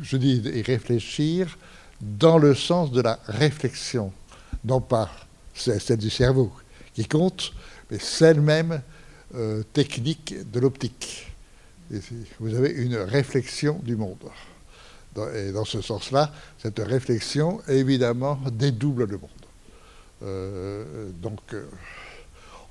[0.03, 1.57] je dis y réfléchir
[2.01, 4.13] dans le sens de la réflexion,
[4.65, 5.11] non pas
[5.55, 6.53] celle du cerveau
[6.95, 7.53] qui compte,
[7.91, 8.81] mais celle même
[9.35, 11.33] euh, technique de l'optique.
[12.41, 14.25] Vous avez une réflexion du monde.
[15.35, 19.31] Et dans ce sens-là, cette réflexion, évidemment, dédouble le monde.
[20.23, 21.67] Euh, donc, euh,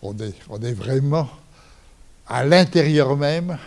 [0.01, 1.29] on, est, on est vraiment
[2.27, 3.57] à l'intérieur même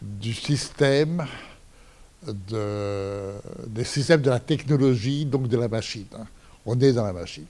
[0.00, 1.26] du système
[2.26, 3.32] de,
[3.66, 6.06] des systèmes de la technologie, donc de la machine.
[6.64, 7.46] On est dans la machine.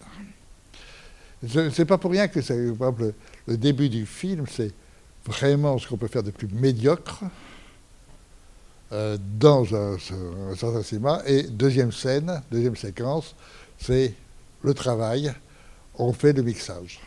[1.46, 2.92] Ce n'est pas pour rien que, par
[3.46, 4.72] le début du film, c'est
[5.24, 7.24] vraiment ce qu'on peut faire de plus médiocre
[8.92, 9.98] euh, dans un,
[10.56, 11.22] certain cinéma.
[11.26, 13.34] Et deuxième scène, deuxième séquence,
[13.78, 14.14] c'est
[14.62, 15.32] le travail.
[15.98, 17.00] On fait le mixage.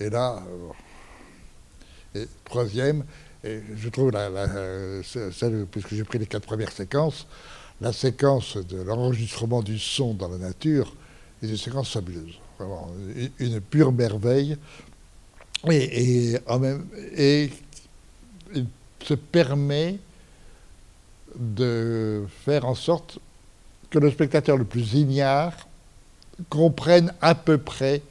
[0.00, 0.42] Et là,
[2.16, 3.04] euh, troisième,
[3.44, 4.30] je trouve, la,
[5.02, 7.26] celle, puisque j'ai pris les quatre premières séquences,
[7.80, 10.92] la séquence de l'enregistrement du son dans la nature
[11.42, 12.38] est une séquence fabuleuse.
[12.58, 12.90] Vraiment,
[13.38, 14.56] une pure merveille.
[15.70, 17.50] Et, en même, et
[18.54, 18.66] il
[19.02, 19.98] se permet
[21.36, 23.18] de faire en sorte
[23.90, 25.52] que le spectateur le plus ignare
[26.48, 28.02] comprenne à peu près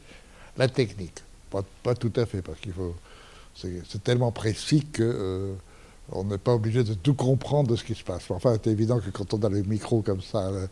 [0.57, 1.23] la technique.
[1.49, 2.95] Pas, tout à fait, parce qu'il faut
[3.55, 5.53] c'est tellement précis que euh,
[6.11, 8.29] on n'est pas obligé de tout comprendre de ce qui se passe.
[8.29, 10.67] Enfin, c'est évident que quand on a le micro comme ça, euh,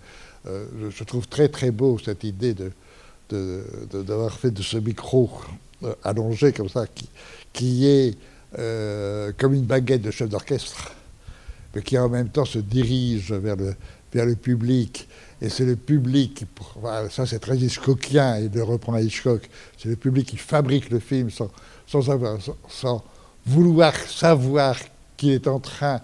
[0.45, 2.71] euh, je, trouve très très beau cette idée de
[3.91, 5.31] d'avoir fait de ce micro
[6.03, 7.10] allongé comme ça, qui,
[7.53, 8.15] qui est
[8.51, 10.91] comme une baguette de chef d'orchestre,
[11.76, 13.76] mais qui en même temps se dirige vers le,
[14.14, 15.08] vers le public.
[15.42, 16.46] Et c'est le public,
[17.12, 21.00] ça c'est très Hitchcockien, il le reprend à Hitchcock, c'est le public qui fabrique le
[21.00, 21.52] film sans,
[21.88, 23.04] sans,
[23.46, 24.78] vouloir savoir
[25.18, 26.00] qu'il est en train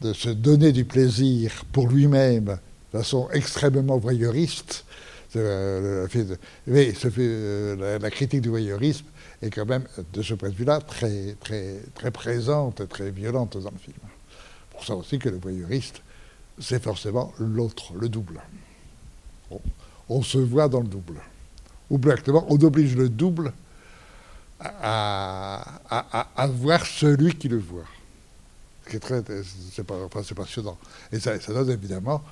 [0.00, 2.58] de se donner du plaisir pour lui-même
[2.92, 4.84] de façon extrêmement voyeuriste.
[5.36, 6.06] Euh,
[7.18, 9.06] euh, la, critique du voyeurisme
[9.42, 13.56] est quand même, de ce point de vue-là, très, très, très présente et très violente
[13.58, 13.96] dans le film.
[14.76, 16.02] Pour ça aussi que le voyeuriste,
[16.58, 18.40] c'est forcément l'autre, le double.
[20.10, 21.18] On, se voit dans le double.
[21.88, 23.54] Ou plus exactement, on oblige le double
[24.60, 25.80] à,
[26.50, 27.86] voir celui qui le voit.
[28.86, 29.22] C'est très,
[29.72, 30.76] c'est passionnant.
[31.10, 32.22] Et ça, donne évidemment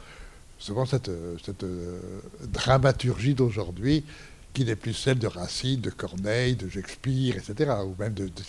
[0.58, 4.04] souvent cette, euh, dramaturgie d'aujourd'hui
[4.52, 8.42] qui n'est plus celle de Racine, de Corneille, de Shakespeare, etc., ou même de, de.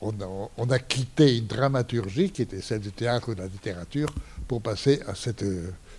[0.00, 4.12] On a, quitté une dramaturgie qui était celle du théâtre ou de la littérature
[4.46, 5.44] pour passer à cette,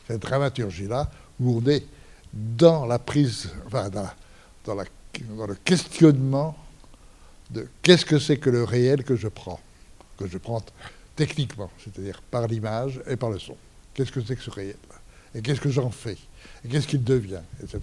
[0.09, 1.85] dramaturgie-là où on est
[2.33, 4.83] dans la prise, enfin, dans la
[5.47, 6.55] le questionnement
[7.49, 9.59] de qu'est-ce que c'est que le réel que je prends,
[10.17, 10.63] que je prends
[11.15, 13.57] techniquement, c'est-à-dire par l'image et par le son.
[13.93, 14.75] Qu'est-ce que c'est que ce réel
[15.33, 16.17] Et qu'est-ce que j'en fais?
[16.63, 17.41] Et qu'est-ce qu'il devient?
[17.63, 17.79] Etc.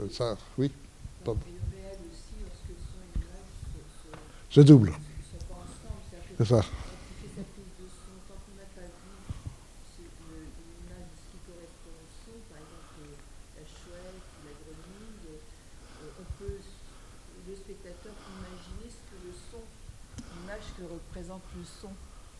[0.00, 0.70] Euh, ça, oui?
[4.50, 4.92] Se double.
[6.38, 6.60] C'est ça.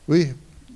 [0.09, 0.27] Oui,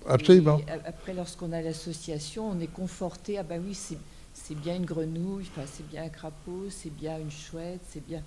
[0.06, 0.60] absolument.
[0.86, 3.38] après, lorsqu'on a l'association, on est conforté.
[3.38, 7.32] Ah ben oui, c'est bien une grenouille, enfin, c'est bien un crapaud, c'est bien une
[7.32, 8.22] chouette, c'est bien.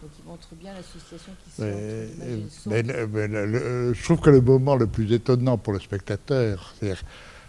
[0.00, 4.86] Donc il montre bien l'association qui se fait entre Je trouve que le moment le
[4.86, 6.94] plus étonnant pour le spectateur, c'est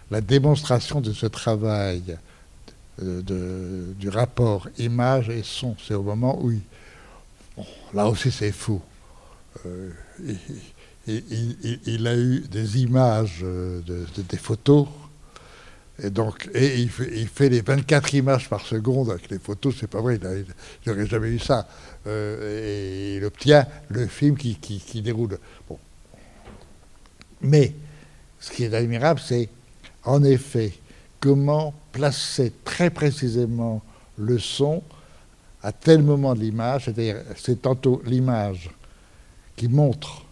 [0.10, 2.18] la démonstration de ce travail
[3.02, 5.76] de, du rapport image et son.
[5.86, 6.52] C'est au moment où,
[7.94, 8.82] là aussi c'est fou.
[9.66, 9.92] Euh,
[11.08, 14.88] il, a eu des images, euh, de, des photos,
[16.02, 20.20] et donc, il fait, les 24 images par seconde avec les photos, c'est pas vrai,
[20.22, 20.46] il
[20.86, 21.68] n'aurait jamais eu ça.
[22.08, 25.38] Euh, et il obtient le film qui, déroule.
[25.68, 25.78] Bon.
[27.42, 27.74] Mais
[28.40, 29.50] ce qui est admirable, c'est
[30.04, 30.74] en effet
[31.20, 33.82] comment placer très précisément
[34.18, 34.84] le son
[35.62, 38.70] à tel moment de l'image, c'est-à-dire c'est tantôt l'image
[39.58, 40.24] qui montre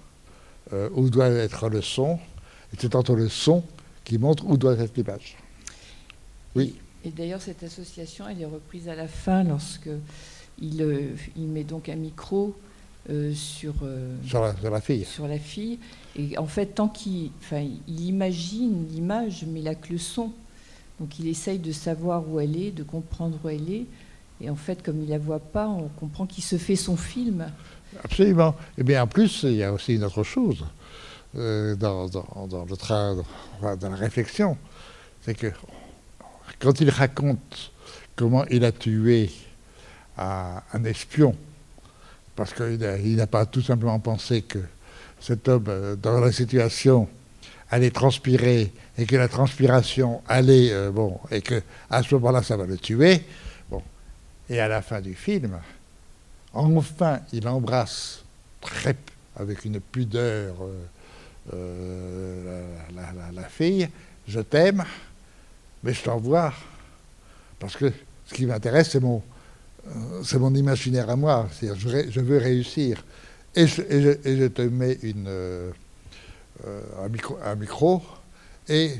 [0.72, 2.16] euh, où doit être le son,
[2.74, 3.64] et c'est tantôt le son
[4.06, 5.36] qui montre où doit être l'image.
[6.56, 6.76] Oui.
[7.06, 9.90] Et, d'ailleurs, cette association, elle est reprise à la fin lorsque
[10.60, 12.56] il, euh, il met donc un micro
[13.10, 13.76] euh, sur,
[14.26, 15.06] sur la, fille.
[15.06, 15.80] Sur la fille.
[16.16, 20.32] Et en fait, tant qu'il enfin, il imagine l'image, mais il n'a que le son.
[21.00, 23.86] Donc il essaye de savoir où elle est, de comprendre où elle est.
[24.42, 27.48] Et en fait, comme il la voit pas, on comprend qu'il se fait son film.
[28.04, 28.56] Absolument.
[28.78, 30.64] Et bien en plus, il y a aussi une autre chose
[31.36, 33.24] euh, dans, dans, le train,
[33.62, 34.58] dans la réflexion,
[35.22, 35.52] c'est que
[36.60, 37.72] quand il raconte
[38.16, 39.30] comment il a tué
[40.18, 41.36] un espion,
[42.36, 44.60] parce qu'il n'a pas tout simplement pensé que
[45.20, 47.08] cet homme, euh, dans la situation,
[47.70, 52.56] allait transpirer et que la transpiration allait, euh, bon, et que à ce moment-là, ça
[52.56, 53.24] va le tuer.
[53.70, 53.82] Bon,
[54.50, 55.60] et à la fin du film,
[56.54, 58.24] enfin, il embrasse
[58.62, 58.96] très,
[59.36, 60.56] avec une pudeur
[61.54, 62.76] euh,
[63.34, 63.88] la, fille,
[64.28, 64.84] je t'aime,
[65.84, 66.54] mais je t'envoie
[67.60, 67.92] parce que
[68.26, 69.22] ce qui m'intéresse, c'est mon,
[70.24, 71.48] c'est mon imaginaire à moi.
[71.52, 73.04] C'est-à-dire, je, je, veux réussir.
[73.56, 75.72] Et je, et je, te mets une,
[77.00, 78.02] un, micro, un micro
[78.68, 78.92] et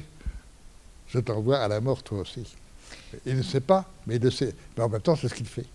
[1.08, 2.56] je t'envoie à la mort toi aussi.
[3.26, 4.54] Il ne sait pas, mais il le sait.
[4.78, 5.66] Mais en même temps, c'est ce qu'il fait.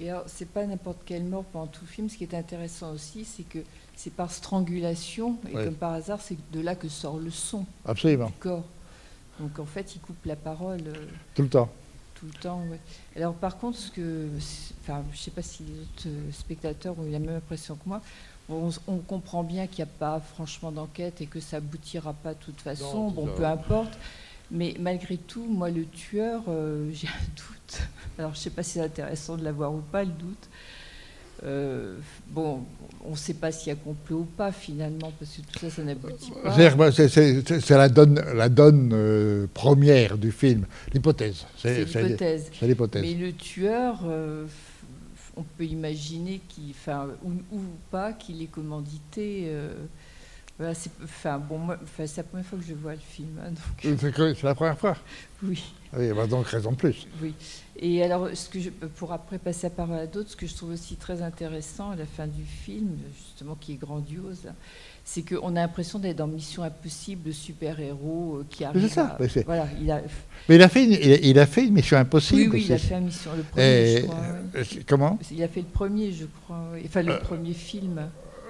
[0.00, 2.08] Et alors, c'est pas n'importe quelle mort pendant tout le film.
[2.08, 3.60] Ce qui est intéressant aussi, c'est que
[3.96, 8.26] c'est par strangulation, et comme par hasard, c'est de là que sort le son Absolument.
[8.26, 8.64] du corps.
[9.40, 10.80] Donc en fait, il coupe la parole.
[10.86, 11.70] Euh, tout le temps.
[12.14, 12.76] Tout le temps, oui.
[13.16, 14.28] Alors par contre, ce que,
[14.82, 17.74] enfin, je ne sais pas si les autres euh, spectateurs ont eu la même impression
[17.74, 18.00] que moi,
[18.48, 22.38] on, comprend bien qu'il n'y a pas franchement d'enquête et que ça aboutira pas de
[22.38, 23.10] toute façon.
[23.10, 23.98] bon, peu importe.
[24.50, 27.80] Mais malgré tout, moi, le tueur, euh, j'ai un doute.
[28.18, 30.48] Alors, je ne sais pas si c'est intéressant de l'avoir ou pas, le doute.
[31.44, 31.96] Euh,
[32.28, 32.64] bon,
[33.04, 35.70] on ne sait pas s'il y a complot ou pas finalement, parce que tout ça,
[35.70, 36.90] ça n'aboutit pas.
[36.90, 41.46] C'est la donne, la donne euh, première du film, l'hypothèse.
[41.58, 42.50] C'est l'hypothèse.
[43.02, 44.04] Mais le tueur,
[45.36, 46.72] on peut imaginer qu'il,
[47.24, 49.50] ou, ou, pas, qu'il est commandité.
[50.56, 51.60] Voilà, c'est enfin, bon,
[51.96, 53.40] c'est la première fois que je vois le film.
[53.44, 53.52] Hein,
[53.82, 54.96] c'est la première fois
[55.42, 55.62] Oui.
[55.96, 57.06] Oui, bah donc raison de plus.
[57.20, 57.34] Oui.
[57.76, 60.54] Et alors, ce que je, pour après passer la parole à d'autres, ce que je
[60.54, 64.46] trouve aussi très intéressant à la fin du film, justement, qui est grandiose,
[65.04, 68.82] c'est qu'on a l'impression d'être dans Mission Impossible, le super-héros euh, qui arrive.
[68.82, 69.18] C'est ça.
[69.18, 70.00] mais, voilà, il a...
[70.48, 72.42] mais il a fait une, il a, fait une Mission Impossible.
[72.42, 74.16] Oui, oui, il a fait une mission, le premier, je crois.
[74.54, 75.18] Euh, comment?
[75.30, 76.64] Il a fait le premier, je crois.
[76.84, 78.00] Enfin, le euh, premier film.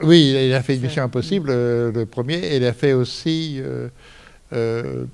[0.02, 3.60] Oui, il a fait une Mission Impossible, euh, le premier, et il a fait aussi
[3.60, 3.88] euh,
[4.52, 5.04] euh,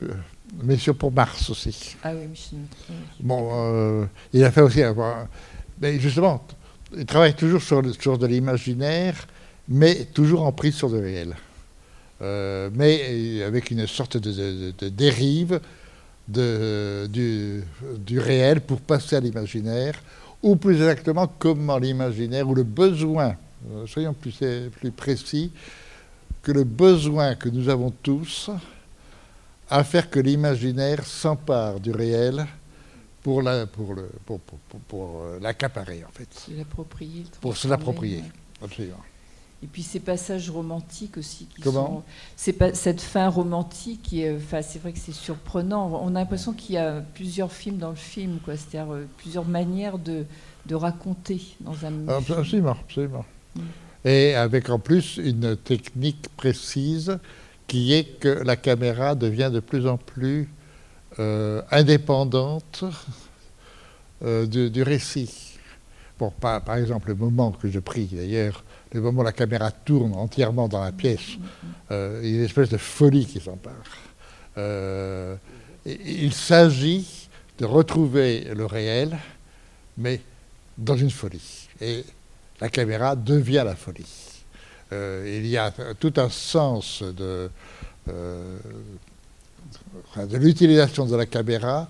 [0.63, 1.97] Mission pour Mars aussi.
[2.03, 2.59] Ah oui, Mission.
[3.21, 4.81] Bon, euh, il a fait aussi.
[5.81, 6.45] mais justement,
[6.97, 9.27] il travaille toujours sur, sur de l'imaginaire,
[9.69, 11.35] mais toujours en prise sur le réel.
[12.21, 15.61] mais avec une sorte de, de, dérive
[16.29, 17.63] de, du,
[17.99, 19.95] du, réel pour passer à l'imaginaire,
[20.43, 23.37] ou plus exactement comment l'imaginaire ou le besoin
[23.69, 24.41] euh, soyons plus,
[24.79, 25.51] plus précis,
[26.43, 28.51] que le besoin que nous avons tous
[29.71, 32.47] à faire que l'imaginaire s'empare du réel
[33.23, 36.29] pour la, pour le, pour, pour, pour, euh, l'accaparer en fait.
[36.57, 37.25] L'approprier.
[37.41, 38.25] Pour se l'approprier,
[38.63, 38.97] absolument.
[39.63, 42.03] Et puis ces passages romantiques aussi qui Comment
[42.37, 46.01] sont, pas, cette fin romantique qui est, enfin c'est vrai que c'est surprenant.
[46.03, 48.57] On a l'impression qu'il y a plusieurs films dans le film, quoi.
[48.57, 50.25] C'est-à-dire euh, plusieurs manières de,
[50.67, 52.09] de raconter dans un.
[52.09, 53.25] Absolument, absolument.
[54.03, 57.19] Et avec en plus une technique précise
[57.71, 60.49] qui est que la caméra devient de plus en plus
[61.21, 62.83] euh, indépendante
[64.25, 65.57] euh, du, récit.
[66.19, 70.15] Bon, par, exemple, le moment que je prie, d'ailleurs, le moment où la caméra tourne
[70.15, 71.39] entièrement dans la pièce,
[71.93, 73.87] euh, il y a une espèce de folie qui s'empare.
[75.87, 79.17] il s'agit de retrouver le réel,
[79.97, 80.21] mais
[80.77, 81.69] dans une folie.
[81.81, 82.05] Et
[82.61, 84.30] la caméra devient la folie.
[84.93, 87.49] Euh, il y a tout un sens de,
[88.09, 88.59] euh,
[90.17, 91.89] de l'utilisation de la caméra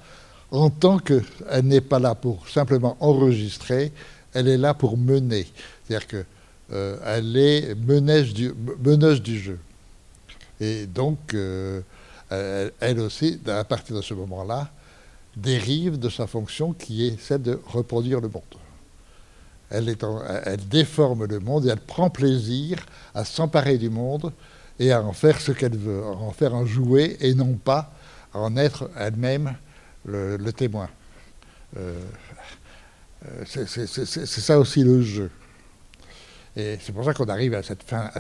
[0.51, 1.23] en tant qu'elle
[1.63, 3.93] n'est pas là pour simplement enregistrer,
[4.35, 5.47] elle est là pour mener.
[5.87, 6.27] C'est-à-dire qu'elle
[6.73, 8.53] euh, est meneuse du,
[8.85, 9.59] meneuse du jeu.
[10.61, 11.35] Et donc,
[12.31, 14.71] elle aussi, à partir de ce moment-là,
[15.37, 18.43] dérive de sa fonction qui est celle de reproduire le monde
[19.71, 19.97] elle,
[20.69, 24.33] déforme le monde et elle prend plaisir à s'emparer du monde
[24.79, 27.93] et à en faire ce qu'elle veut, à en faire un jouet et non pas
[28.35, 29.55] à en être elle-même
[30.05, 30.89] le, témoin.
[31.77, 31.95] Euh,
[33.27, 35.31] euh, c'est ça aussi le jeu.
[36.57, 38.11] Et c'est pour ça qu'on arrive à cette, fin,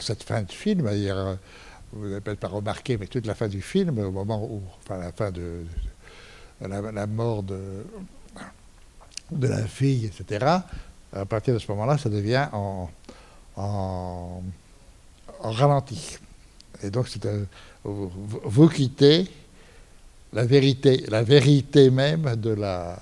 [0.42, 0.82] de film.
[1.92, 4.98] vous n'avez peut-être pas remarqué, mais toute la fin du film, au moment où, enfin
[4.98, 5.64] la fin de,
[6.60, 7.84] la, mort de,
[9.32, 10.60] de la fille, etc.,
[11.12, 12.88] à partir de ce moment-là, ça devient en,
[13.56, 14.42] en,
[15.40, 16.18] ralenti.
[16.82, 17.06] Et donc,
[17.84, 18.10] vous,
[18.44, 19.28] vous, quittez
[20.32, 22.98] la vérité, la vérité même de la,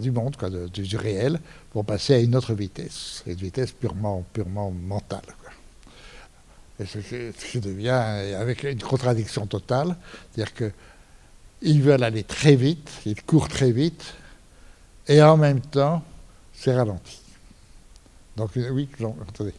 [0.00, 1.40] du monde, quoi, du réel,
[1.70, 5.20] pour passer à une autre vitesse, une vitesse purement, purement mentale.
[6.78, 7.88] Et ce, qui devient
[8.38, 9.96] avec une contradiction totale,
[10.32, 10.72] c'est-à-dire
[11.62, 14.14] qu'ils veulent aller très vite, ils courent très vite,
[15.08, 16.02] et en même temps,
[16.56, 17.20] c'est ralenti.
[18.36, 18.88] Donc oui,
[19.28, 19.54] attendez.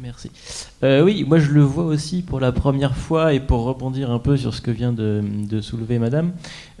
[0.00, 0.30] Merci.
[0.84, 4.20] Euh, oui, moi je le vois aussi pour la première fois et pour rebondir un
[4.20, 6.32] peu sur ce que vient de, soulever Madame,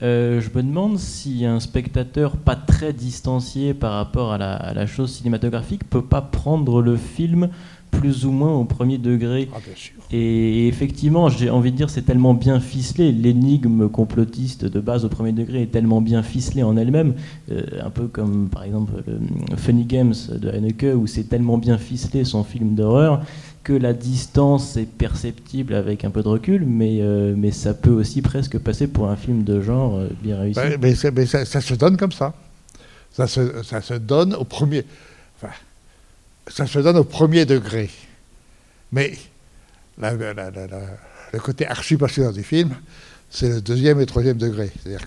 [0.02, 4.72] euh, je me demande si un spectateur pas très distancié par rapport à la, à
[4.72, 7.50] la chose cinématographique peut pas prendre le film
[7.90, 9.48] plus ou moins au premier degré.
[9.52, 9.58] Ah,
[10.10, 13.12] et effectivement, j'ai envie de dire, c'est tellement bien ficelé.
[13.12, 17.14] L'énigme complotiste de base au premier degré est tellement bien ficelée en elle-même,
[17.52, 21.76] euh, un peu comme par exemple le Funny Games de Haneke, où c'est tellement bien
[21.76, 23.22] ficelé son film d'horreur
[23.64, 27.90] que la distance est perceptible avec un peu de recul, mais, euh, mais ça peut
[27.90, 30.60] aussi presque passer pour un film de genre euh, bien réussi.
[30.80, 30.94] mais,
[31.26, 32.32] ça, se donne comme ça.
[33.12, 34.84] Ça se, donne au premier.
[36.46, 37.90] Ça se donne au premier degré.
[38.90, 39.12] Mais
[40.00, 42.74] le côté archi-passionnant du film,
[43.30, 44.70] c'est le deuxième et troisième degré.
[44.80, 45.06] C'est-à-dire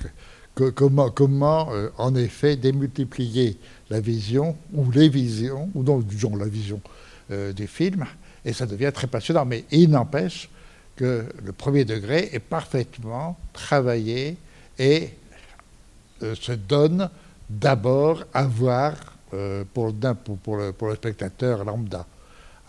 [0.55, 3.57] que, comment, euh, en effet, démultiplier
[3.89, 6.81] la vision, ou les visions, ou non, disons la vision
[7.31, 8.05] euh, du film,
[8.43, 9.45] et ça devient très passionnant.
[9.45, 10.49] Mais il n'empêche
[10.95, 14.37] que le premier degré est parfaitement travaillé
[14.77, 15.09] et
[16.21, 17.09] euh, se donne
[17.49, 18.95] d'abord à voir
[19.73, 19.93] pour,
[20.57, 22.05] le, spectateur lambda.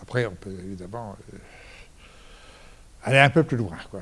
[0.00, 1.16] Après, on peut évidemment
[3.04, 3.76] aller un peu plus loin.
[3.90, 4.00] Quoi.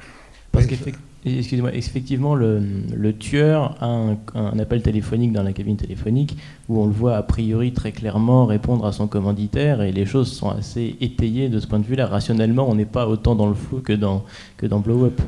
[0.52, 2.60] Parce qu'effectivement, effectivement, le,
[2.94, 6.36] le, tueur a un, un, appel téléphonique dans la cabine téléphonique
[6.68, 10.32] où on le voit a priori très clairement répondre à son commanditaire et les choses
[10.32, 12.06] sont assez étayées de ce point de vue-là.
[12.06, 14.24] Rationnellement, on n'est pas autant dans le flou que dans,
[14.56, 15.20] que dans Blow Up.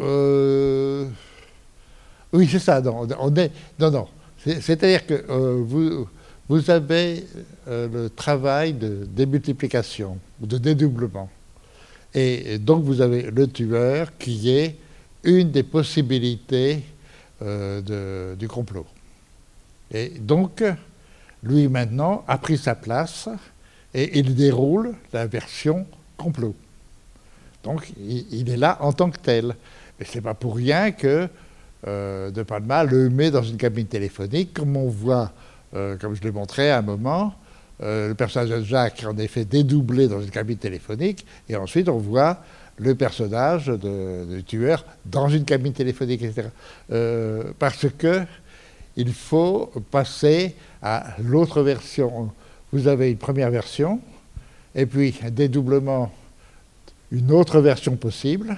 [0.00, 1.06] Euh,
[2.32, 2.80] oui, c'est ça.
[2.80, 4.06] Non, on est, non, non.
[4.38, 6.06] C'est-à-dire que euh, vous,
[6.48, 7.24] vous, avez
[7.68, 11.28] euh, le travail de démultiplication ou de dédoublement.
[12.16, 14.76] Et, donc vous avez le tueur qui est
[15.22, 16.82] une des possibilités
[17.42, 18.86] euh, du complot.
[19.92, 20.64] Et donc,
[21.42, 23.28] lui maintenant a pris sa place
[23.94, 25.86] et il déroule la version
[26.16, 26.54] complot.
[27.62, 29.54] Donc il, est là en tant que tel.
[30.00, 31.28] Et ce n'est pas pour rien que
[31.86, 35.32] euh, de Palma le met dans une cabine téléphonique, comme on voit,
[35.74, 37.34] euh, comme je l'ai montré à un moment,
[37.80, 42.42] le personnage de Jacques en effet dédoublé dans une cabine téléphonique, et ensuite on voit
[42.78, 46.48] le personnage du tueur dans une cabine téléphonique, etc.
[47.58, 48.22] parce que
[48.96, 52.32] il faut passer à l'autre version.
[52.72, 54.00] Vous avez une première version,
[54.74, 56.12] et puis un dédoublement,
[57.12, 58.56] une autre version possible,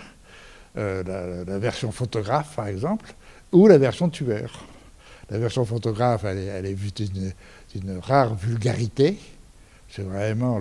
[0.74, 3.12] la, la, version photographe par exemple,
[3.52, 4.64] ou la version tueur.
[5.30, 6.90] La version photographe, elle est, elle est vue
[8.00, 9.18] rare vulgarité.
[9.88, 10.60] C'est vraiment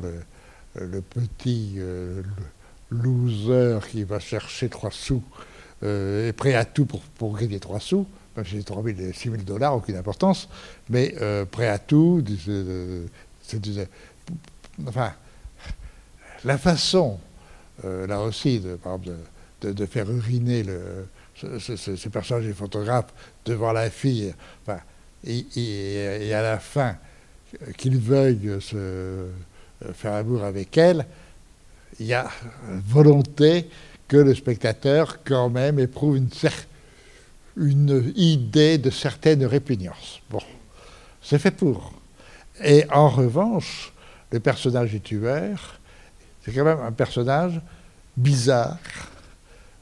[0.75, 2.21] le, petit euh,
[2.91, 5.23] loser qui va chercher trois sous,
[5.83, 8.05] euh, est prêt à tout pour, gagner trois sous.
[8.35, 10.47] Même si 3 000 et 6 000 dollars, aucune importance,
[10.89, 12.23] mais euh, prêt à tout.
[13.41, 13.89] C'est
[14.85, 15.11] enfin,
[16.45, 17.19] la façon,
[17.83, 18.77] là aussi, de,
[19.71, 23.13] de, faire uriner le, ce, personnage est photographe
[23.45, 24.33] devant la fille,
[25.25, 26.97] et, à la fin,
[27.77, 29.27] qu'il veuille se
[29.93, 31.05] faire amour avec elle,
[31.99, 32.29] il y a
[32.85, 33.69] volonté
[34.07, 36.19] que le spectateur, quand même, éprouve
[37.57, 40.21] une, idée de certaine répugnance.
[40.29, 40.41] Bon,
[41.21, 41.93] c'est fait pour.
[42.63, 43.93] Et en revanche,
[44.31, 45.79] le personnage du tueur,
[46.43, 47.59] c'est quand même un personnage
[48.15, 48.77] bizarre,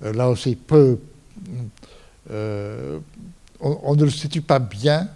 [0.02, 1.00] là aussi peu,
[2.32, 3.00] euh,
[3.60, 5.08] on, ne le situe pas bien,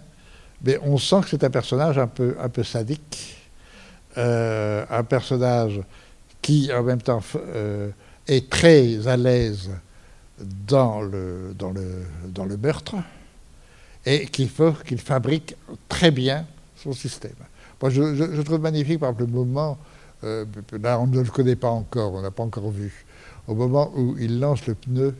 [0.64, 3.36] mais on sent que c'est un personnage un peu, sadique,
[4.18, 5.80] euh, un personnage
[6.42, 7.90] qui en même temps euh,
[8.26, 9.70] est très à l'aise
[10.38, 11.54] dans le,
[12.60, 12.96] meurtre
[14.06, 15.54] et qu'il faut qu'il fabrique
[15.88, 16.46] très bien
[16.76, 17.32] son système.
[17.80, 19.78] Moi, je, trouve magnifique, par exemple, le moment,
[20.22, 23.04] là on ne le connaît pas encore, on n'a pas encore vu,
[23.48, 25.14] au moment où il lance le pneu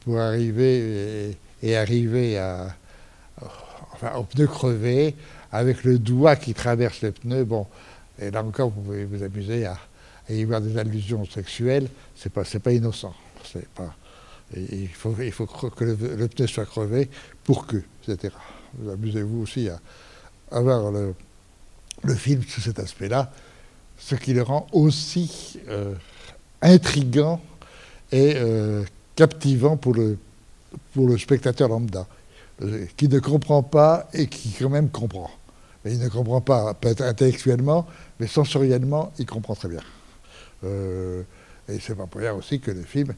[0.00, 2.74] pour arriver et, arriver à,
[3.96, 5.14] enfin, au pneu crevé
[5.52, 7.44] avec le doigt qui traverse le pneu.
[7.44, 7.66] Bon,
[8.18, 9.78] et là encore, vous pouvez vous amuser à,
[10.28, 11.88] y voir des allusions sexuelles.
[12.14, 13.14] C'est pas, pas innocent.
[13.74, 13.94] Pas.
[14.56, 17.08] il faut, il faut que le, pneu soit crevé
[17.44, 18.34] pour que, etc.
[18.78, 19.80] Vous amusez-vous aussi à,
[20.50, 21.14] avoir le,
[22.02, 23.32] le, film sous cet aspect-là,
[23.98, 25.94] ce qui le rend aussi euh,
[26.60, 27.40] intrigant
[28.12, 28.84] et euh,
[29.14, 30.18] captivant pour le,
[30.92, 32.06] pour le spectateur lambda,
[32.96, 35.30] qui ne comprend pas et qui quand même comprend.
[35.84, 37.86] Mais il ne comprend pas peut-être intellectuellement,
[38.18, 39.82] mais sensoriellement, il comprend très bien.
[40.64, 41.22] Euh,
[41.68, 43.14] et c'est pas pour rien aussi que le film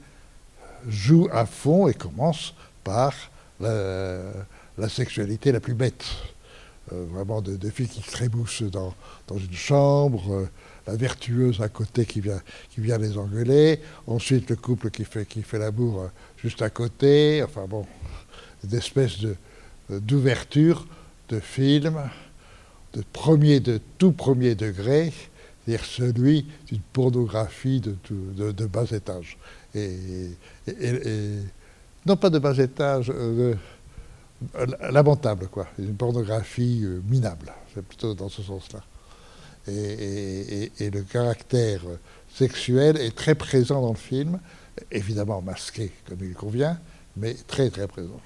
[0.86, 3.14] joue à fond et commence par
[3.60, 6.04] la, sexualité la plus bête.
[6.92, 8.94] Euh, vraiment de, filles qui trémoussent dans,
[9.30, 10.48] une chambre, euh,
[10.86, 15.26] la vertueuse à côté qui vient, qui vient les engueuler, ensuite le couple qui fait,
[15.26, 16.06] qui fait l'amour euh,
[16.38, 17.84] juste à côté, enfin bon,
[18.70, 19.36] une espèce de,
[19.90, 20.86] d'ouverture
[21.28, 21.98] de film
[22.92, 25.12] de, premier, de tout premier degré,
[25.64, 27.96] c'est-à-dire celui d'une pornographie de,
[28.52, 29.36] de, bas étage.
[29.74, 30.30] Et,
[32.06, 33.54] non pas de bas étage, euh,
[34.90, 35.68] lamentable, quoi.
[35.78, 38.82] Une pornographie euh, minable, c'est plutôt dans ce sens-là.
[39.66, 41.82] Et, le caractère
[42.34, 44.40] sexuel est très présent dans le film,
[44.90, 46.78] évidemment masqué comme il convient,
[47.16, 48.20] mais très très présent.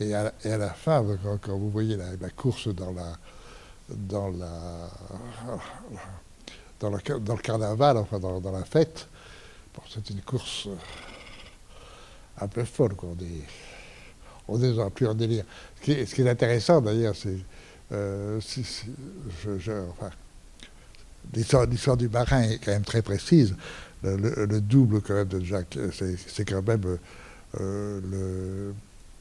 [0.00, 1.04] Et à, la fin,
[1.40, 3.16] quand, vous voyez la, course dans la,
[3.88, 4.90] dans la,
[6.80, 9.06] dans, dans le carnaval, enfin dans, dans la fête,
[9.88, 10.68] c'est une course
[12.40, 12.94] un peu folle.
[13.02, 13.44] On est,
[14.48, 15.44] on est plus en délire.
[15.80, 17.38] Ce qui est, intéressant d'ailleurs, c'est
[17.92, 18.40] euh,
[19.90, 20.10] enfin,
[21.32, 23.54] l'histoire du marin est quand même très précise.
[24.02, 26.98] Le, double quand même de Jacques, c'est quand même
[27.60, 28.72] euh,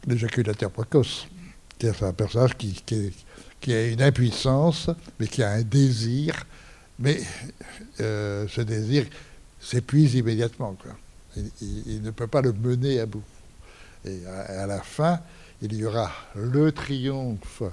[0.08, 1.28] l'éjaculateur précoce.
[1.80, 4.90] C'est un personnage qui, a une impuissance,
[5.20, 6.46] mais qui a un désir,
[7.00, 7.22] mais
[8.00, 9.06] euh, ce désir
[9.60, 10.78] s'épuise immédiatement.
[11.62, 13.24] Il, ne peut pas le mener à bout.
[14.06, 15.20] Et à, la fin,
[15.62, 17.64] il y aura le triomphe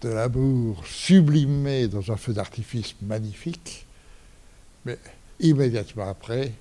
[0.00, 3.86] de l'amour sublimé dans un feu d'artifice magnifique,
[4.84, 4.98] mais
[5.40, 6.52] immédiatement après,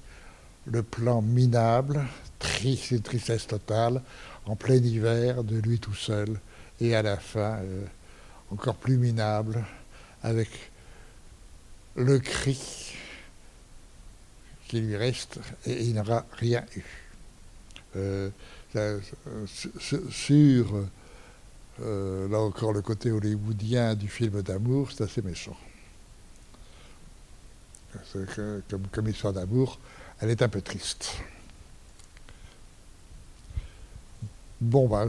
[0.66, 2.04] le plan minable,
[2.40, 4.02] triste, une tristesse totale,
[4.46, 6.40] en plein hiver, de lui tout seul,
[6.80, 7.86] et à la fin, euh,
[8.52, 9.64] encore plus minable,
[10.24, 10.50] avec
[11.96, 12.94] le cri
[14.68, 16.84] qui lui reste, et il n'aura rien eu.
[17.96, 18.30] Euh,
[20.10, 20.86] sur,
[21.82, 25.58] euh, là encore, le côté hollywoodien du film d'amour, c'est assez méchant.
[28.70, 29.80] comme, comme histoire d'amour,
[30.20, 31.18] elle est un peu triste.
[34.66, 35.08] Bon, bah,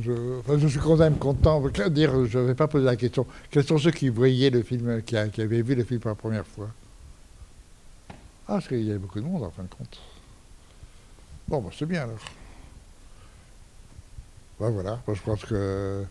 [0.00, 1.62] je, suis quand même content.
[1.90, 3.26] Dire, je ne vais pas poser la question.
[3.50, 6.46] Quels sont ceux qui voyaient le film, qui, avaient vu le film pour la première
[6.46, 6.70] fois?
[8.48, 10.00] Ah, parce qu'il y avait beaucoup de monde en fin de compte.
[11.46, 12.18] Bon, bah, c'est bien alors.
[14.58, 16.06] Ben, voilà, je pense que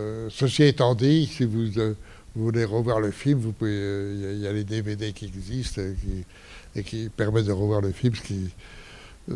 [0.00, 1.94] euh, ceci étant dit, si vous, euh,
[2.34, 3.70] voulez revoir le film, vous pouvez.
[3.70, 5.82] Euh, il y, a les DVD qui existent
[6.74, 8.14] et qui, permettent de revoir le film,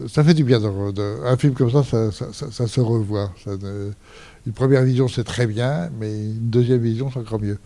[0.08, 0.60] ça fait du bien.
[0.60, 1.82] De, un film comme ça,
[2.12, 3.32] ça, se revoit.
[3.46, 7.58] une première vision, c'est très bien, mais une deuxième vision, c'est encore mieux.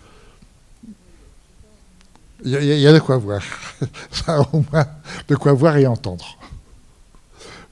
[2.45, 3.43] Il y, a de quoi voir.
[4.11, 4.87] ça, au moins,
[5.27, 6.39] de quoi voir et entendre.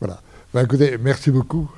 [0.00, 0.20] Voilà.
[0.52, 1.70] Ben, écoutez, merci beaucoup.